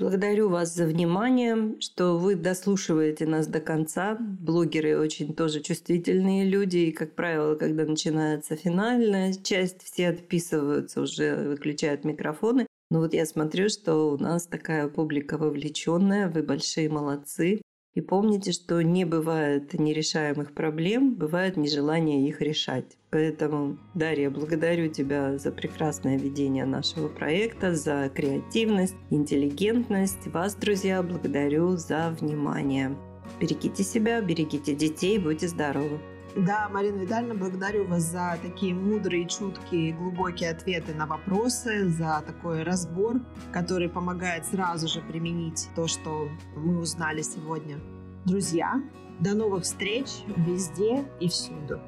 Благодарю 0.00 0.48
вас 0.48 0.74
за 0.74 0.86
внимание, 0.86 1.78
что 1.78 2.16
вы 2.16 2.34
дослушиваете 2.34 3.26
нас 3.26 3.46
до 3.46 3.60
конца. 3.60 4.16
Блогеры 4.18 4.98
очень 4.98 5.34
тоже 5.34 5.60
чувствительные 5.60 6.46
люди, 6.46 6.78
и, 6.78 6.90
как 6.90 7.14
правило, 7.14 7.54
когда 7.54 7.84
начинается 7.84 8.56
финальная 8.56 9.34
часть, 9.34 9.82
все 9.82 10.08
отписываются, 10.08 11.02
уже 11.02 11.36
выключают 11.50 12.06
микрофоны. 12.06 12.66
Но 12.90 13.00
вот 13.00 13.12
я 13.12 13.26
смотрю, 13.26 13.68
что 13.68 14.12
у 14.12 14.16
нас 14.16 14.46
такая 14.46 14.88
публика 14.88 15.36
вовлеченная, 15.36 16.30
вы 16.30 16.44
большие 16.44 16.88
молодцы. 16.88 17.60
И 17.94 18.00
помните, 18.00 18.52
что 18.52 18.80
не 18.80 19.04
бывает 19.04 19.74
нерешаемых 19.74 20.54
проблем, 20.54 21.14
бывает 21.14 21.58
нежелание 21.58 22.26
их 22.26 22.40
решать. 22.40 22.96
Поэтому, 23.10 23.76
Дарья, 23.94 24.30
благодарю 24.30 24.88
тебя 24.88 25.36
за 25.36 25.50
прекрасное 25.50 26.16
ведение 26.16 26.64
нашего 26.64 27.08
проекта, 27.08 27.74
за 27.74 28.08
креативность, 28.08 28.94
интеллигентность. 29.10 30.28
Вас, 30.28 30.54
друзья, 30.54 31.02
благодарю 31.02 31.76
за 31.76 32.16
внимание. 32.20 32.96
Берегите 33.40 33.82
себя, 33.82 34.20
берегите 34.20 34.74
детей, 34.74 35.18
будьте 35.18 35.48
здоровы. 35.48 35.98
Да, 36.36 36.68
Марина 36.68 37.00
Витальевна, 37.00 37.34
благодарю 37.34 37.86
вас 37.86 38.04
за 38.04 38.38
такие 38.40 38.72
мудрые, 38.72 39.26
чуткие, 39.26 39.92
глубокие 39.92 40.50
ответы 40.50 40.94
на 40.94 41.06
вопросы, 41.06 41.88
за 41.88 42.22
такой 42.24 42.62
разбор, 42.62 43.16
который 43.52 43.88
помогает 43.88 44.46
сразу 44.46 44.86
же 44.86 45.00
применить 45.00 45.68
то, 45.74 45.88
что 45.88 46.28
мы 46.54 46.78
узнали 46.78 47.22
сегодня. 47.22 47.80
Друзья, 48.24 48.80
до 49.18 49.34
новых 49.34 49.64
встреч 49.64 50.06
везде 50.36 51.04
и 51.18 51.28
всюду. 51.28 51.80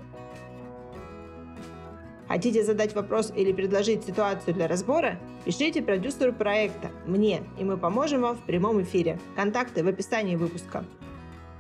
Хотите 2.33 2.64
задать 2.64 2.95
вопрос 2.95 3.30
или 3.37 3.53
предложить 3.53 4.07
ситуацию 4.07 4.55
для 4.55 4.66
разбора? 4.66 5.18
Пишите 5.45 5.83
продюсеру 5.83 6.33
проекта, 6.33 6.91
мне, 7.07 7.43
и 7.59 7.62
мы 7.62 7.76
поможем 7.76 8.22
вам 8.22 8.37
в 8.39 8.47
прямом 8.47 8.80
эфире. 8.80 9.20
Контакты 9.37 9.85
в 9.85 9.87
описании 9.87 10.35
выпуска. 10.35 10.87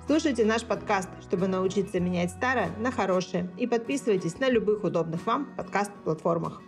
Слушайте 0.06 0.46
наш 0.46 0.64
подкаст, 0.64 1.10
чтобы 1.20 1.46
научиться 1.46 2.00
менять 2.00 2.30
старое 2.30 2.70
на 2.78 2.90
хорошее. 2.90 3.50
И 3.58 3.66
подписывайтесь 3.66 4.38
на 4.38 4.48
любых 4.48 4.82
удобных 4.82 5.26
вам 5.26 5.54
подкаст-платформах. 5.58 6.62